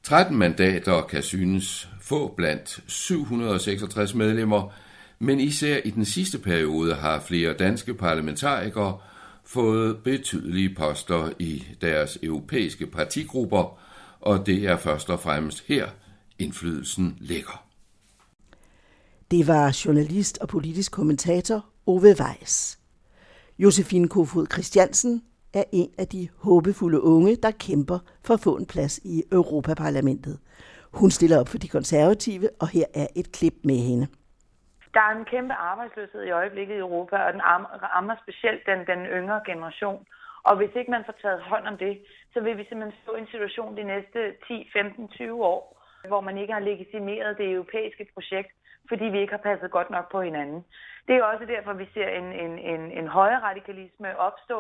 13 0.03 0.37
mandater 0.37 1.03
kan 1.03 1.23
synes 1.23 1.89
få 2.01 2.35
blandt 2.37 2.81
766 2.87 4.15
medlemmer, 4.15 4.73
men 5.19 5.41
især 5.41 5.81
i 5.85 5.91
den 5.91 6.05
sidste 6.05 6.39
periode 6.39 6.95
har 6.95 7.21
flere 7.21 7.55
danske 7.55 7.95
parlamentarikere 7.95 8.99
fået 9.45 9.99
betydelige 9.99 10.75
poster 10.75 11.31
i 11.39 11.65
deres 11.81 12.19
europæiske 12.23 12.87
partigrupper, 12.87 13.79
og 14.21 14.47
det 14.47 14.65
er 14.65 14.77
først 14.77 15.11
og 15.11 15.21
fremmest 15.21 15.65
her, 15.67 15.89
indflydelsen 16.39 17.17
ligger. 17.21 17.65
Det 19.31 19.47
var 19.47 19.81
journalist 19.85 20.39
og 20.39 20.49
politisk 20.49 20.93
kommentator 20.93 21.67
Ove 21.87 22.15
Weiss. 22.21 22.79
Josefine 23.59 24.09
Kofod 24.09 24.47
Christiansen 24.53 25.23
er 25.55 25.65
en 25.73 25.91
af 25.99 26.07
de 26.07 26.29
håbefulde 26.45 27.03
unge, 27.03 27.37
der 27.37 27.51
kæmper 27.51 27.99
for 28.27 28.35
at 28.35 28.41
få 28.41 28.57
en 28.57 28.67
plads 28.67 28.99
i 28.99 29.23
Europaparlamentet. 29.33 30.39
Hun 31.01 31.11
stiller 31.11 31.41
op 31.41 31.49
for 31.49 31.59
de 31.59 31.69
konservative, 31.69 32.49
og 32.61 32.69
her 32.69 32.87
er 32.95 33.07
et 33.17 33.33
klip 33.33 33.55
med 33.65 33.79
hende. 33.89 34.07
Der 34.95 35.01
er 35.01 35.13
en 35.19 35.25
kæmpe 35.25 35.55
arbejdsløshed 35.55 36.23
i 36.25 36.31
øjeblikket 36.31 36.75
i 36.75 36.79
Europa, 36.79 37.17
og 37.17 37.33
den 37.33 37.43
rammer 37.97 38.17
specielt 38.23 38.63
den, 38.67 38.79
den 38.87 39.07
yngre 39.19 39.41
generation. 39.47 40.07
Og 40.43 40.57
hvis 40.57 40.71
ikke 40.75 40.91
man 40.91 41.05
får 41.07 41.17
taget 41.23 41.41
hånd 41.43 41.67
om 41.67 41.77
det, 41.79 41.99
så 42.33 42.41
vil 42.41 42.57
vi 42.59 42.65
simpelthen 42.65 43.01
stå 43.03 43.15
i 43.17 43.21
en 43.21 43.33
situation 43.35 43.77
de 43.77 43.85
næste 43.85 44.21
10, 44.47 44.71
15, 44.73 45.09
20 45.09 45.45
år, 45.45 45.63
hvor 46.09 46.21
man 46.21 46.39
ikke 46.39 46.53
har 46.53 46.61
legitimeret 46.61 47.39
det 47.39 47.53
europæiske 47.53 48.07
projekt, 48.15 48.53
fordi 48.89 49.05
vi 49.05 49.21
ikke 49.21 49.37
har 49.37 49.47
passet 49.49 49.71
godt 49.71 49.91
nok 49.91 50.11
på 50.13 50.23
hinanden. 50.23 50.65
Det 51.07 51.15
er 51.17 51.23
også 51.23 51.45
derfor, 51.45 51.73
vi 51.73 51.87
ser 51.95 52.09
en, 52.09 52.25
en, 52.45 52.59
en, 52.59 52.81
en 52.99 53.09
højere 53.09 53.43
radikalisme 53.49 54.19
opstå, 54.19 54.59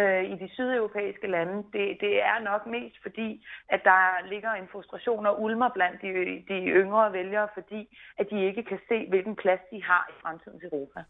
øh, 0.00 0.24
i 0.32 0.34
de 0.42 0.48
sydeuropæiske 0.54 1.26
lande, 1.26 1.56
det, 1.72 1.84
det 2.00 2.14
er 2.30 2.38
nok 2.50 2.62
mest 2.66 2.96
fordi, 3.02 3.46
at 3.68 3.80
der 3.84 4.28
ligger 4.32 4.52
en 4.52 4.68
frustration 4.72 5.26
og 5.26 5.42
ulmer 5.42 5.70
blandt 5.74 6.02
de, 6.02 6.08
de 6.50 6.58
yngre 6.80 7.12
vælgere, 7.12 7.48
fordi 7.54 7.98
at 8.18 8.26
de 8.30 8.46
ikke 8.48 8.62
kan 8.62 8.78
se, 8.88 9.06
hvilken 9.08 9.36
plads 9.36 9.60
de 9.72 9.82
har 9.82 10.06
i 10.10 10.14
fremtidens 10.22 10.62
Europa. 10.72 11.00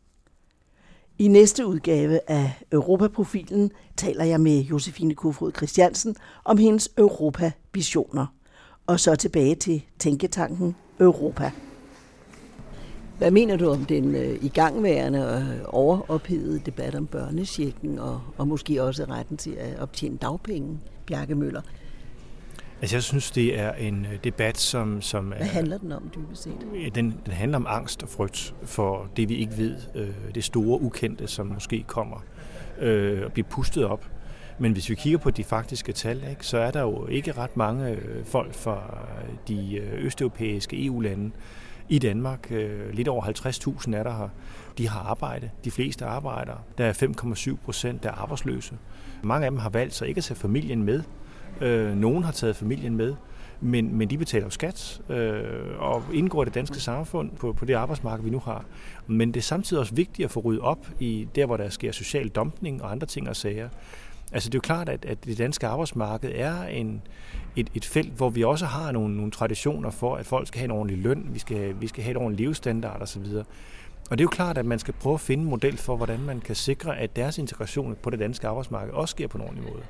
I 1.18 1.28
næste 1.28 1.66
udgave 1.66 2.20
af 2.28 2.46
Europaprofilen 2.72 3.70
taler 3.96 4.24
jeg 4.24 4.40
med 4.40 4.60
Josefine 4.70 5.14
Kofod 5.14 5.52
Christiansen 5.52 6.16
om 6.44 6.58
hendes 6.58 6.94
Europa-visioner. 6.98 8.26
Og 8.86 9.00
så 9.00 9.16
tilbage 9.16 9.54
til 9.54 9.84
Tænketanken 9.98 10.76
Europa. 11.00 11.50
Hvad 13.18 13.30
mener 13.30 13.56
du 13.56 13.70
om 13.70 13.84
den 13.84 14.14
øh, 14.14 14.44
igangværende 14.44 15.26
og 15.66 15.74
overophedede 15.74 16.58
debat 16.66 16.94
om 16.94 17.06
børnesjekken 17.06 17.98
og, 17.98 18.20
og 18.38 18.48
måske 18.48 18.82
også 18.82 19.04
retten 19.04 19.36
til 19.36 19.50
at 19.58 19.78
optjene 19.78 20.16
dagpenge, 20.16 20.78
Bjarke 21.06 21.34
Møller? 21.34 21.62
Altså 22.80 22.96
jeg 22.96 23.02
synes, 23.02 23.30
det 23.30 23.58
er 23.58 23.72
en 23.72 24.06
øh, 24.12 24.18
debat, 24.24 24.58
som... 24.58 25.02
som 25.02 25.24
Hvad 25.24 25.46
handler 25.46 25.78
den 25.78 25.92
om 25.92 26.10
dybest 26.14 26.42
set? 26.42 26.94
Den, 26.94 27.14
den 27.26 27.32
handler 27.32 27.58
om 27.58 27.66
angst 27.68 28.02
og 28.02 28.08
frygt 28.08 28.54
for 28.62 29.10
det, 29.16 29.28
vi 29.28 29.34
ikke 29.34 29.58
ved. 29.58 29.76
Øh, 29.94 30.08
det 30.34 30.44
store 30.44 30.80
ukendte, 30.80 31.26
som 31.26 31.46
måske 31.46 31.84
kommer 31.86 32.24
øh, 32.80 33.24
og 33.24 33.32
bliver 33.32 33.48
pustet 33.48 33.84
op. 33.84 34.10
Men 34.58 34.72
hvis 34.72 34.90
vi 34.90 34.94
kigger 34.94 35.18
på 35.18 35.30
de 35.30 35.44
faktiske 35.44 35.92
tal, 35.92 36.22
ikke, 36.30 36.46
så 36.46 36.58
er 36.58 36.70
der 36.70 36.80
jo 36.80 37.06
ikke 37.06 37.32
ret 37.32 37.56
mange 37.56 37.88
øh, 37.88 38.24
folk 38.24 38.54
fra 38.54 38.98
de 39.48 39.76
østeuropæiske 39.78 40.86
EU-lande, 40.86 41.30
i 41.88 41.98
Danmark. 41.98 42.46
Øh, 42.50 42.92
lidt 42.92 43.08
over 43.08 43.24
50.000 43.24 43.96
er 43.96 44.02
der 44.02 44.16
her. 44.16 44.28
De 44.78 44.88
har 44.88 45.00
arbejde. 45.00 45.50
De 45.64 45.70
fleste 45.70 46.04
arbejder. 46.04 46.54
Der 46.78 46.84
er 46.84 46.92
5,7 46.92 47.56
procent, 47.64 48.02
der 48.02 48.08
er 48.08 48.14
arbejdsløse. 48.14 48.74
Mange 49.22 49.44
af 49.44 49.50
dem 49.50 49.58
har 49.58 49.70
valgt 49.70 49.94
sig 49.94 50.08
ikke 50.08 50.18
at 50.18 50.24
tage 50.24 50.38
familien 50.38 50.82
med. 50.82 51.02
Øh, 51.60 51.96
nogen 51.96 52.24
har 52.24 52.32
taget 52.32 52.56
familien 52.56 52.96
med 52.96 53.14
men, 53.64 53.96
men 53.98 54.10
de 54.10 54.18
betaler 54.18 54.46
jo 54.46 54.50
skat 54.50 55.00
øh, 55.08 55.42
og 55.78 56.02
indgår 56.12 56.42
i 56.42 56.44
det 56.44 56.54
danske 56.54 56.80
samfund 56.80 57.30
på, 57.30 57.52
på 57.52 57.64
det 57.64 57.74
arbejdsmarked, 57.74 58.24
vi 58.24 58.30
nu 58.30 58.38
har. 58.38 58.64
Men 59.06 59.28
det 59.28 59.36
er 59.36 59.42
samtidig 59.42 59.80
også 59.80 59.94
vigtigt 59.94 60.24
at 60.24 60.30
få 60.30 60.40
ryddet 60.40 60.62
op 60.62 60.86
i 61.00 61.28
der, 61.34 61.46
hvor 61.46 61.56
der 61.56 61.68
sker 61.68 61.92
social 61.92 62.28
dumpning 62.28 62.82
og 62.82 62.90
andre 62.90 63.06
ting 63.06 63.28
og 63.28 63.36
sager. 63.36 63.68
Altså 64.34 64.48
det 64.48 64.54
er 64.54 64.58
jo 64.58 64.74
klart, 64.74 64.88
at, 64.88 65.04
at 65.04 65.24
det 65.24 65.38
danske 65.38 65.66
arbejdsmarked 65.66 66.32
er 66.34 66.62
en, 66.62 67.02
et, 67.56 67.70
et 67.74 67.84
felt, 67.84 68.12
hvor 68.12 68.30
vi 68.30 68.44
også 68.44 68.66
har 68.66 68.92
nogle, 68.92 69.16
nogle 69.16 69.30
traditioner 69.30 69.90
for, 69.90 70.16
at 70.16 70.26
folk 70.26 70.48
skal 70.48 70.58
have 70.58 70.64
en 70.64 70.70
ordentlig 70.70 70.98
løn, 70.98 71.28
vi 71.32 71.38
skal, 71.38 71.74
vi 71.80 71.86
skal 71.86 72.04
have 72.04 72.10
en 72.10 72.16
ordentlig 72.16 72.44
levestandard 72.44 73.02
osv. 73.02 73.26
Og 74.10 74.18
det 74.18 74.20
er 74.20 74.24
jo 74.24 74.28
klart, 74.28 74.58
at 74.58 74.66
man 74.66 74.78
skal 74.78 74.94
prøve 74.94 75.14
at 75.14 75.20
finde 75.20 75.44
en 75.44 75.50
model 75.50 75.76
for, 75.76 75.96
hvordan 75.96 76.20
man 76.20 76.40
kan 76.40 76.54
sikre, 76.54 76.98
at 76.98 77.16
deres 77.16 77.38
integration 77.38 77.96
på 78.02 78.10
det 78.10 78.18
danske 78.18 78.48
arbejdsmarked 78.48 78.92
også 78.92 79.12
sker 79.12 79.26
på 79.26 79.38
en 79.38 79.44
ordentlig 79.44 79.64
måde. 79.64 79.82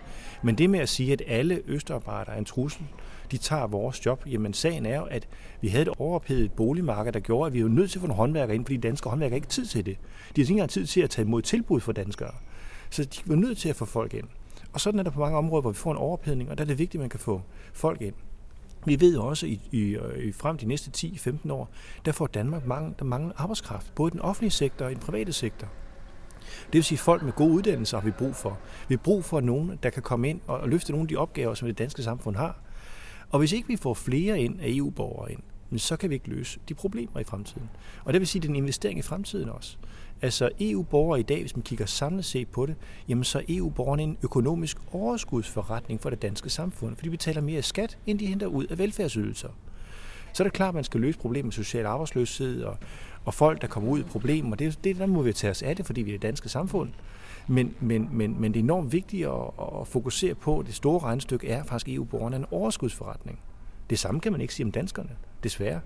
Men 0.43 0.59
det 0.59 0.71
med 0.71 0.81
at 0.81 0.89
sige, 0.89 1.13
at 1.13 1.23
alle 1.27 1.61
østarbejdere 1.67 2.35
er 2.35 2.39
en 2.39 2.45
trussel, 2.45 2.83
de 3.31 3.39
tager 3.39 3.67
vores 3.67 4.07
job, 4.07 4.23
jamen 4.27 4.55
sagen 4.55 4.87
er 4.87 4.97
jo, 4.97 5.05
at 5.05 5.29
vi 5.61 5.69
havde 5.69 5.83
et 5.83 5.93
overophedet 5.99 6.53
boligmarked, 6.53 7.13
der 7.13 7.21
gjorde, 7.21 7.47
at 7.47 7.55
vi 7.55 7.61
er 7.61 7.69
nødt 7.69 7.91
til 7.91 7.99
at 7.99 8.01
få 8.01 8.07
nogle 8.07 8.19
håndværkere 8.19 8.55
ind, 8.55 8.65
fordi 8.65 8.77
danske 8.77 9.09
håndværkere 9.09 9.37
ikke 9.37 9.49
tid 9.49 9.67
til 9.67 9.87
det. 9.87 9.97
De 10.37 10.41
har 10.41 10.43
ikke 10.43 10.53
engang 10.53 10.71
tid 10.71 10.87
til 10.87 11.01
at 11.01 11.11
tage 11.11 11.27
imod 11.27 11.43
tilbud 11.43 11.81
fra 11.81 11.93
danskere. 11.93 12.35
Så 12.91 13.05
de 13.05 13.19
var 13.27 13.37
nødt 13.37 13.59
til 13.59 13.69
at 13.69 13.77
få 13.77 13.85
folk 13.85 14.15
ind. 14.15 14.25
Og 14.73 14.81
sådan 14.81 15.01
er 15.01 15.03
der 15.03 15.11
på 15.11 15.21
mange 15.21 15.39
områder, 15.39 15.61
hvor 15.61 15.71
vi 15.71 15.77
får 15.77 15.91
en 15.91 15.97
overophedning, 15.97 16.51
og 16.51 16.59
der 16.59 16.65
er 16.65 16.69
det 16.69 16.79
vigtigt, 16.79 16.95
at 16.95 17.01
man 17.01 17.11
kan 17.11 17.21
få 17.21 17.43
folk 17.73 18.03
ind. 18.03 18.15
Vi 18.87 19.01
ved 19.01 19.17
også, 19.17 19.47
i, 19.47 19.61
i, 19.73 19.99
i 20.25 20.33
frem 20.33 20.59
de 20.59 20.67
næste 20.67 21.09
10-15 21.09 21.53
år, 21.53 21.69
der 22.05 22.13
får 22.13 22.27
Danmark 22.27 22.67
mange, 22.67 22.95
der 22.99 23.05
mangler 23.05 23.33
arbejdskraft, 23.37 23.95
både 23.95 24.09
i 24.09 24.13
den 24.13 24.21
offentlige 24.21 24.51
sektor 24.51 24.85
og 24.85 24.91
i 24.91 24.95
den 24.95 25.03
private 25.03 25.33
sektor. 25.33 25.69
Det 26.41 26.73
vil 26.73 26.85
sige, 26.85 26.97
at 26.97 27.01
folk 27.01 27.23
med 27.23 27.33
gode 27.33 27.51
uddannelser 27.51 27.99
har 27.99 28.05
vi 28.05 28.11
brug 28.11 28.37
for. 28.37 28.59
Vi 28.89 28.95
har 28.95 29.03
brug 29.03 29.25
for 29.25 29.41
nogen, 29.41 29.79
der 29.83 29.91
kan 29.91 30.03
komme 30.03 30.31
ind 30.31 30.41
og 30.47 30.69
løfte 30.69 30.93
nogle 30.93 31.05
af 31.05 31.09
de 31.09 31.17
opgaver, 31.17 31.55
som 31.55 31.69
det 31.69 31.79
danske 31.79 32.03
samfund 32.03 32.37
har. 32.37 32.61
Og 33.31 33.39
hvis 33.39 33.53
ikke 33.53 33.69
vi 33.69 33.77
får 33.77 33.95
flere 33.95 34.41
ind 34.41 34.61
af 34.61 34.67
EU-borgere 34.69 35.33
ind, 35.33 35.41
så 35.79 35.97
kan 35.97 36.11
vi 36.11 36.15
ikke 36.15 36.29
løse 36.29 36.61
de 36.69 36.75
problemer 36.75 37.21
i 37.21 37.25
fremtiden. 37.25 37.71
Og 38.05 38.13
det 38.13 38.21
vil 38.21 38.29
sige, 38.29 38.41
at 38.41 38.43
det 38.43 38.49
er 38.49 38.53
en 38.53 38.57
investering 38.57 38.99
i 38.99 39.03
fremtiden 39.03 39.49
også. 39.49 39.77
Altså 40.23 40.51
EU-borgere 40.61 41.21
i 41.21 41.23
dag, 41.23 41.41
hvis 41.41 41.57
man 41.57 41.63
kigger 41.63 41.87
samlet 41.87 42.25
set 42.25 42.49
på 42.49 42.67
det, 42.67 42.75
jamen 43.09 43.25
så 43.25 43.39
er 43.39 43.43
EU-borgerne 43.49 44.03
en 44.03 44.19
økonomisk 44.23 44.77
overskudsforretning 44.93 46.01
for 46.01 46.11
det 46.11 46.23
danske 46.23 46.51
samfund, 46.51 46.97
fordi 46.97 47.09
vi 47.09 47.17
betaler 47.17 47.41
mere 47.41 47.63
skat, 47.63 47.99
end 48.07 48.19
de 48.19 48.27
henter 48.27 48.47
ud 48.47 48.67
af 48.67 48.79
velfærdsydelser. 48.79 49.49
Så 50.33 50.43
er 50.43 50.45
det 50.45 50.53
klart, 50.53 50.69
at 50.69 50.75
man 50.75 50.85
skal 50.85 51.01
løse 51.01 51.19
problemet 51.19 51.45
med 51.45 51.53
social 51.53 51.87
arbejdsløshed 51.87 52.63
og, 52.63 52.77
og 53.25 53.35
folk, 53.35 53.63
der 53.63 53.67
kommer 53.67 53.91
ud 53.91 54.01
i 54.01 54.03
problemer. 54.03 54.57
Det, 54.57 54.85
det 54.85 54.99
der 54.99 55.07
må 55.07 55.23
vi 55.23 55.33
tage 55.33 55.51
os 55.51 55.63
af 55.63 55.77
det, 55.77 55.87
fordi 55.87 56.03
vi 56.03 56.11
er 56.11 56.15
det 56.15 56.23
danske 56.23 56.49
samfund. 56.49 56.91
Men, 57.49 57.75
men, 57.81 58.09
men, 58.13 58.41
men 58.41 58.55
det 58.55 58.61
er 58.61 58.65
enormt 58.65 58.93
vigtigt 58.93 59.27
at, 59.27 59.51
at 59.81 59.89
fokusere 59.89 60.35
på, 60.35 60.59
at 60.59 60.67
det 60.67 60.75
store 60.75 60.99
regnstykke 60.99 61.49
er 61.49 61.65
faktisk 61.65 61.89
EU-borgerne 61.89 62.37
en 62.37 62.47
overskudsforretning. 62.51 63.41
Det 63.91 63.99
samme 63.99 64.21
kan 64.21 64.33
man 64.33 64.41
ikke 64.41 64.55
sige 64.55 64.67
om 64.67 64.73
danskerne, 64.73 65.11
desværre. 65.43 65.81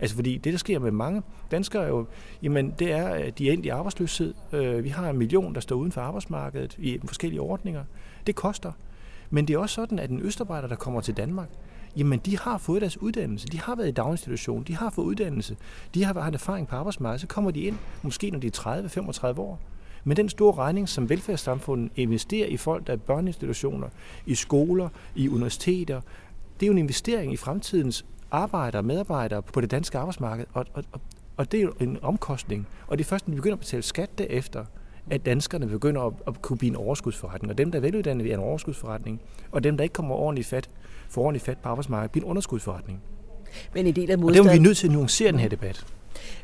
Altså 0.00 0.16
fordi 0.16 0.38
det, 0.38 0.52
der 0.52 0.58
sker 0.58 0.78
med 0.78 0.90
mange 0.90 1.22
danskere 1.50 1.84
er 1.84 1.88
jo, 1.88 2.06
jamen 2.42 2.74
det 2.78 2.92
er, 2.92 3.08
at 3.08 3.38
de 3.38 3.48
er 3.48 3.52
endt 3.52 3.66
i 3.66 3.68
arbejdsløshed. 3.68 4.34
Øh, 4.52 4.84
vi 4.84 4.88
har 4.88 5.10
en 5.10 5.16
million, 5.16 5.54
der 5.54 5.60
står 5.60 5.76
uden 5.76 5.92
for 5.92 6.00
arbejdsmarkedet 6.00 6.76
i 6.78 6.98
forskellige 7.04 7.40
ordninger. 7.40 7.84
Det 8.26 8.34
koster. 8.34 8.72
Men 9.30 9.48
det 9.48 9.54
er 9.54 9.58
også 9.58 9.74
sådan, 9.74 9.98
at 9.98 10.10
en 10.10 10.20
østarbejder, 10.20 10.68
der 10.68 10.76
kommer 10.76 11.00
til 11.00 11.16
Danmark, 11.16 11.48
jamen 11.96 12.18
de 12.18 12.38
har 12.38 12.58
fået 12.58 12.80
deres 12.80 13.02
uddannelse, 13.02 13.48
de 13.48 13.60
har 13.60 13.74
været 13.74 13.88
i 13.88 13.92
daginstitution, 13.92 14.62
de 14.62 14.76
har 14.76 14.90
fået 14.90 15.04
uddannelse, 15.04 15.56
de 15.94 16.04
har 16.04 16.20
haft 16.20 16.34
erfaring 16.34 16.68
på 16.68 16.76
arbejdsmarkedet, 16.76 17.20
så 17.20 17.26
kommer 17.26 17.50
de 17.50 17.60
ind, 17.60 17.76
måske 18.02 18.30
når 18.30 18.38
de 18.38 18.46
er 18.46 19.30
30-35 19.34 19.40
år. 19.40 19.60
Men 20.04 20.16
den 20.16 20.28
store 20.28 20.54
regning, 20.54 20.88
som 20.88 21.08
velfærdssamfundet 21.08 21.92
investerer 21.96 22.46
i 22.46 22.56
folk, 22.56 22.86
der 22.86 22.92
er 22.92 22.96
børneinstitutioner, 22.96 23.88
i 24.26 24.34
skoler, 24.34 24.88
i 25.14 25.28
universiteter, 25.28 26.00
det 26.60 26.66
er 26.66 26.68
jo 26.68 26.72
en 26.72 26.78
investering 26.78 27.32
i 27.32 27.36
fremtidens 27.36 28.04
arbejdere 28.30 28.82
medarbejdere 28.82 29.42
på 29.42 29.60
det 29.60 29.70
danske 29.70 29.98
arbejdsmarked, 29.98 30.46
og, 30.52 30.66
og, 30.74 30.84
og 31.36 31.52
det 31.52 31.58
er 31.60 31.64
jo 31.64 31.72
en 31.80 31.98
omkostning. 32.02 32.66
Og 32.86 32.98
det 32.98 33.04
er 33.04 33.08
først, 33.08 33.28
når 33.28 33.32
vi 33.32 33.36
begynder 33.36 33.56
at 33.56 33.60
betale 33.60 33.82
skat 33.82 34.18
derefter, 34.18 34.64
at 35.10 35.26
danskerne 35.26 35.66
begynder 35.66 36.02
at, 36.02 36.12
at 36.26 36.42
kunne 36.42 36.58
blive 36.58 36.70
en 36.70 36.76
overskudsforretning. 36.76 37.50
Og 37.50 37.58
dem, 37.58 37.70
der 37.70 37.78
er 37.78 37.82
veluddannede, 37.82 38.30
er 38.30 38.34
en 38.34 38.40
overskudsforretning. 38.40 39.20
Og 39.52 39.64
dem, 39.64 39.76
der 39.76 39.82
ikke 39.82 39.92
kommer 39.92 40.14
ordentligt 40.14 40.48
fat, 40.48 40.68
får 41.08 41.22
ordentligt 41.22 41.44
fat 41.44 41.58
på 41.58 41.68
arbejdsmarkedet, 41.68 42.10
bliver 42.10 42.24
en 42.24 42.30
underskudsforretning. 42.30 43.00
Men 43.74 43.86
en 43.86 43.96
del 43.96 44.10
af 44.10 44.18
modstand... 44.18 44.40
Og 44.40 44.44
det 44.44 44.50
er 44.50 44.60
vi 44.60 44.66
nødt 44.68 44.76
til 44.76 44.86
at 44.86 44.92
nuancere 44.92 45.32
den 45.32 45.40
her 45.40 45.48
debat. 45.48 45.86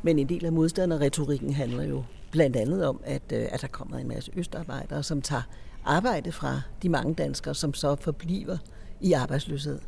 Men 0.03 0.19
en 0.19 0.29
del 0.29 0.45
af 0.45 0.53
modstanderretorikken 0.53 1.53
handler 1.53 1.85
jo 1.85 2.05
blandt 2.31 2.57
andet 2.57 2.87
om, 2.87 3.01
at, 3.05 3.23
øh, 3.33 3.47
at 3.51 3.63
der 3.63 3.69
kommer 3.69 3.99
en 3.99 4.09
masse 4.09 4.31
østarbejdere, 4.37 5.03
som 5.03 5.23
tager 5.23 5.43
arbejde 5.85 6.33
fra 6.33 6.61
de 6.83 6.89
mange 6.89 7.15
danskere, 7.15 7.55
som 7.55 7.75
så 7.75 7.97
forbliver 7.97 8.57
i 9.01 9.13
arbejdsløshed. 9.13 9.79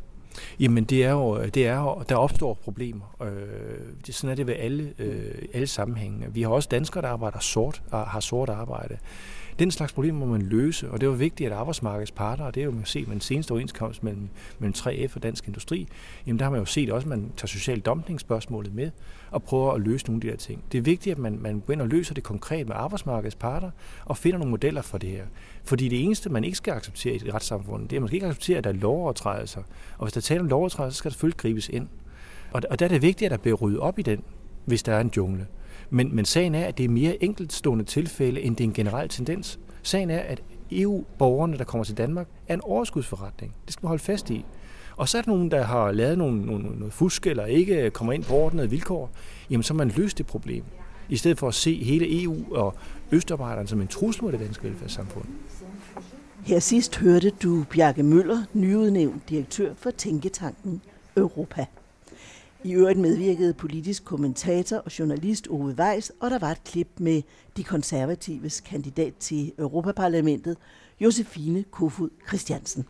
Jamen 0.59 0.83
det 0.83 1.03
er 1.03 1.11
jo, 1.11 1.45
det 1.45 1.67
er 1.67 1.79
jo, 1.79 2.03
der 2.09 2.15
opstår 2.15 2.53
problemer. 2.53 3.15
Øh, 3.21 3.29
det, 4.05 4.15
sådan 4.15 4.31
er 4.31 4.35
det 4.35 4.47
ved 4.47 4.55
alle, 4.57 4.93
øh, 4.99 5.35
alle 5.53 5.67
sammenhænge. 5.67 6.33
Vi 6.33 6.41
har 6.41 6.49
også 6.49 6.69
danskere, 6.71 7.01
der 7.01 7.09
arbejder 7.09 7.39
sort 7.39 7.81
og 7.91 8.07
har 8.07 8.19
sort 8.19 8.49
arbejde. 8.49 8.97
Den 9.59 9.71
slags 9.71 9.93
problemer 9.93 10.19
må 10.19 10.25
man 10.25 10.41
løse, 10.41 10.91
og 10.91 11.01
det 11.01 11.09
var 11.09 11.15
vigtigt, 11.15 11.51
at 11.51 11.57
arbejdsmarkedets 11.57 12.11
parter, 12.11 12.43
og 12.43 12.55
det 12.55 12.61
er 12.61 12.65
jo 12.65 12.71
man 12.71 12.85
se 12.85 12.99
med 12.99 13.11
den 13.11 13.21
seneste 13.21 13.51
overenskomst 13.51 14.03
mellem, 14.03 14.29
mellem 14.59 14.73
3F 14.77 15.15
og 15.15 15.23
Dansk 15.23 15.47
Industri, 15.47 15.87
jamen 16.27 16.39
der 16.39 16.45
har 16.45 16.51
man 16.51 16.59
jo 16.59 16.65
set 16.65 16.89
også, 16.89 17.05
at 17.05 17.09
man 17.09 17.31
tager 17.37 17.47
social 17.47 17.79
dumpningsspørgsmålet 17.79 18.75
med 18.75 18.91
og 19.31 19.43
prøver 19.43 19.73
at 19.73 19.81
løse 19.81 20.05
nogle 20.05 20.17
af 20.17 20.21
de 20.21 20.27
der 20.27 20.37
ting. 20.37 20.63
Det 20.71 20.77
er 20.77 20.81
vigtigt, 20.81 21.11
at 21.11 21.17
man, 21.17 21.39
man 21.41 21.59
går 21.59 21.73
ind 21.73 21.81
og 21.81 21.87
løser 21.87 22.13
det 22.13 22.23
konkret 22.23 22.67
med 22.67 22.75
arbejdsmarkedets 22.75 23.35
parter 23.35 23.71
og 24.05 24.17
finder 24.17 24.37
nogle 24.37 24.51
modeller 24.51 24.81
for 24.81 24.97
det 24.97 25.09
her. 25.09 25.25
Fordi 25.63 25.89
det 25.89 26.03
eneste, 26.03 26.29
man 26.29 26.43
ikke 26.43 26.57
skal 26.57 26.73
acceptere 26.73 27.13
i 27.13 27.17
et 27.17 27.33
retssamfund, 27.33 27.89
det 27.89 27.95
er, 27.95 27.97
at 27.97 28.01
man 28.01 28.07
skal 28.09 28.15
ikke 28.15 28.27
acceptere, 28.27 28.57
at 28.57 28.63
der 28.63 28.69
er 28.69 28.73
lovovertrædelser. 28.73 29.61
Og 29.97 30.05
hvis 30.05 30.13
der 30.13 30.21
taler 30.21 30.41
om 30.41 30.47
lovovertrædelser, 30.47 30.95
så 30.95 30.97
skal 30.97 31.09
der 31.09 31.13
selvfølgelig 31.13 31.37
gribes 31.37 31.69
ind. 31.69 31.87
Og, 32.51 32.61
og 32.69 32.79
der 32.79 32.85
er 32.85 32.89
det 32.89 33.01
vigtigt, 33.01 33.25
at 33.25 33.31
der 33.31 33.37
bliver 33.41 33.57
ryddet 33.57 33.79
op 33.79 33.99
i 33.99 34.01
den, 34.01 34.23
hvis 34.65 34.83
der 34.83 34.93
er 34.93 35.01
en 35.01 35.11
jungle. 35.17 35.47
Men, 35.89 36.15
men 36.15 36.25
sagen 36.25 36.55
er, 36.55 36.65
at 36.65 36.77
det 36.77 36.83
er 36.83 36.89
mere 36.89 37.23
enkeltstående 37.23 37.85
tilfælde, 37.85 38.41
end 38.41 38.55
det 38.55 38.63
er 38.63 38.67
en 38.67 38.73
generel 38.73 39.09
tendens. 39.09 39.59
Sagen 39.83 40.09
er, 40.09 40.19
at 40.19 40.43
EU-borgerne, 40.71 41.57
der 41.57 41.63
kommer 41.63 41.83
til 41.83 41.97
Danmark, 41.97 42.27
er 42.47 42.53
en 42.53 42.61
overskudsforretning. 42.61 43.53
Det 43.65 43.73
skal 43.73 43.85
man 43.85 43.87
holde 43.87 44.03
fast 44.03 44.29
i. 44.29 44.45
Og 44.97 45.09
så 45.09 45.17
er 45.17 45.21
der 45.21 45.31
nogen, 45.31 45.51
der 45.51 45.63
har 45.63 45.91
lavet 45.91 46.17
nogle, 46.17 46.45
nogle, 46.45 46.79
noget 46.79 46.93
fusk 46.93 47.27
eller 47.27 47.45
ikke 47.45 47.89
kommer 47.89 48.13
ind 48.13 48.23
på 48.23 48.33
ordnede 48.33 48.69
vilkår. 48.69 49.11
Jamen, 49.49 49.63
så 49.63 49.73
har 49.73 49.77
man 49.77 49.93
løst 49.97 50.17
det 50.17 50.25
problem. 50.25 50.63
I 51.09 51.17
stedet 51.17 51.37
for 51.37 51.47
at 51.47 51.53
se 51.53 51.83
hele 51.83 52.23
EU 52.23 52.35
og 52.51 52.75
Østarbejderne 53.11 53.67
som 53.67 53.81
en 53.81 53.87
trussel 53.87 54.23
mod 54.23 54.31
det 54.31 54.39
danske 54.39 54.63
velfærdssamfund. 54.63 55.25
Her 56.45 56.59
sidst 56.59 56.95
hørte 56.95 57.29
du 57.29 57.65
Bjarke 57.69 58.03
Møller, 58.03 58.43
nyudnævnt 58.53 59.29
direktør 59.29 59.73
for 59.73 59.91
Tænketanken 59.91 60.81
Europa. 61.17 61.65
I 62.63 62.73
øvrigt 62.73 62.99
medvirkede 62.99 63.53
politisk 63.53 64.05
kommentator 64.05 64.77
og 64.77 64.99
journalist 64.99 65.47
Ove 65.47 65.75
Weiss, 65.79 66.11
og 66.19 66.31
der 66.31 66.39
var 66.39 66.51
et 66.51 66.63
klip 66.63 66.87
med 66.99 67.21
de 67.57 67.63
konservatives 67.63 68.61
kandidat 68.61 69.13
til 69.19 69.51
Europaparlamentet, 69.59 70.57
Josefine 70.99 71.63
Kofod 71.63 72.09
Christiansen. 72.27 72.85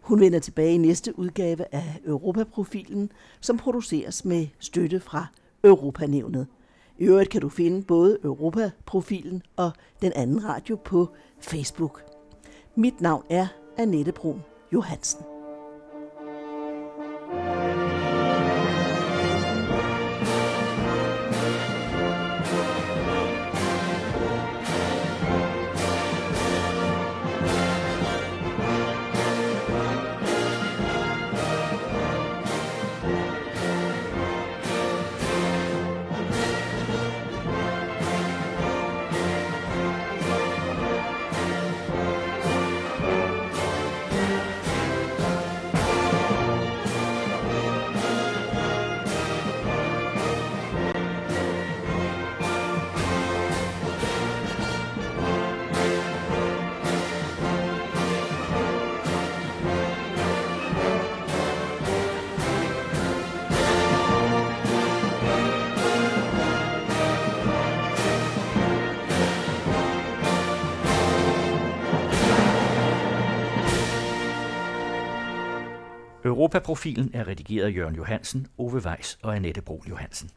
Hun 0.00 0.20
vender 0.20 0.38
tilbage 0.38 0.74
i 0.74 0.78
næste 0.78 1.18
udgave 1.18 1.74
af 1.74 2.00
Europaprofilen, 2.06 3.12
som 3.40 3.56
produceres 3.56 4.24
med 4.24 4.46
støtte 4.58 5.00
fra 5.00 5.26
Europanævnet. 5.64 6.46
I 6.98 7.04
øvrigt 7.04 7.30
kan 7.30 7.40
du 7.40 7.48
finde 7.48 7.82
både 7.82 8.18
Europaprofilen 8.24 9.42
og 9.56 9.70
den 10.02 10.12
anden 10.16 10.44
radio 10.44 10.76
på 10.76 11.08
Facebook. 11.40 12.02
Mit 12.74 13.00
navn 13.00 13.24
er 13.30 13.46
Annette 13.78 14.12
Brun 14.12 14.42
Johansen. 14.72 15.39
Europaprofilen 76.30 77.10
er 77.14 77.28
redigeret 77.28 77.66
af 77.66 77.76
Jørgen 77.76 77.94
Johansen, 77.94 78.46
Ove 78.58 78.82
Weiss 78.86 79.18
og 79.22 79.36
Annette 79.36 79.62
Brun 79.62 79.86
Johansen. 79.88 80.30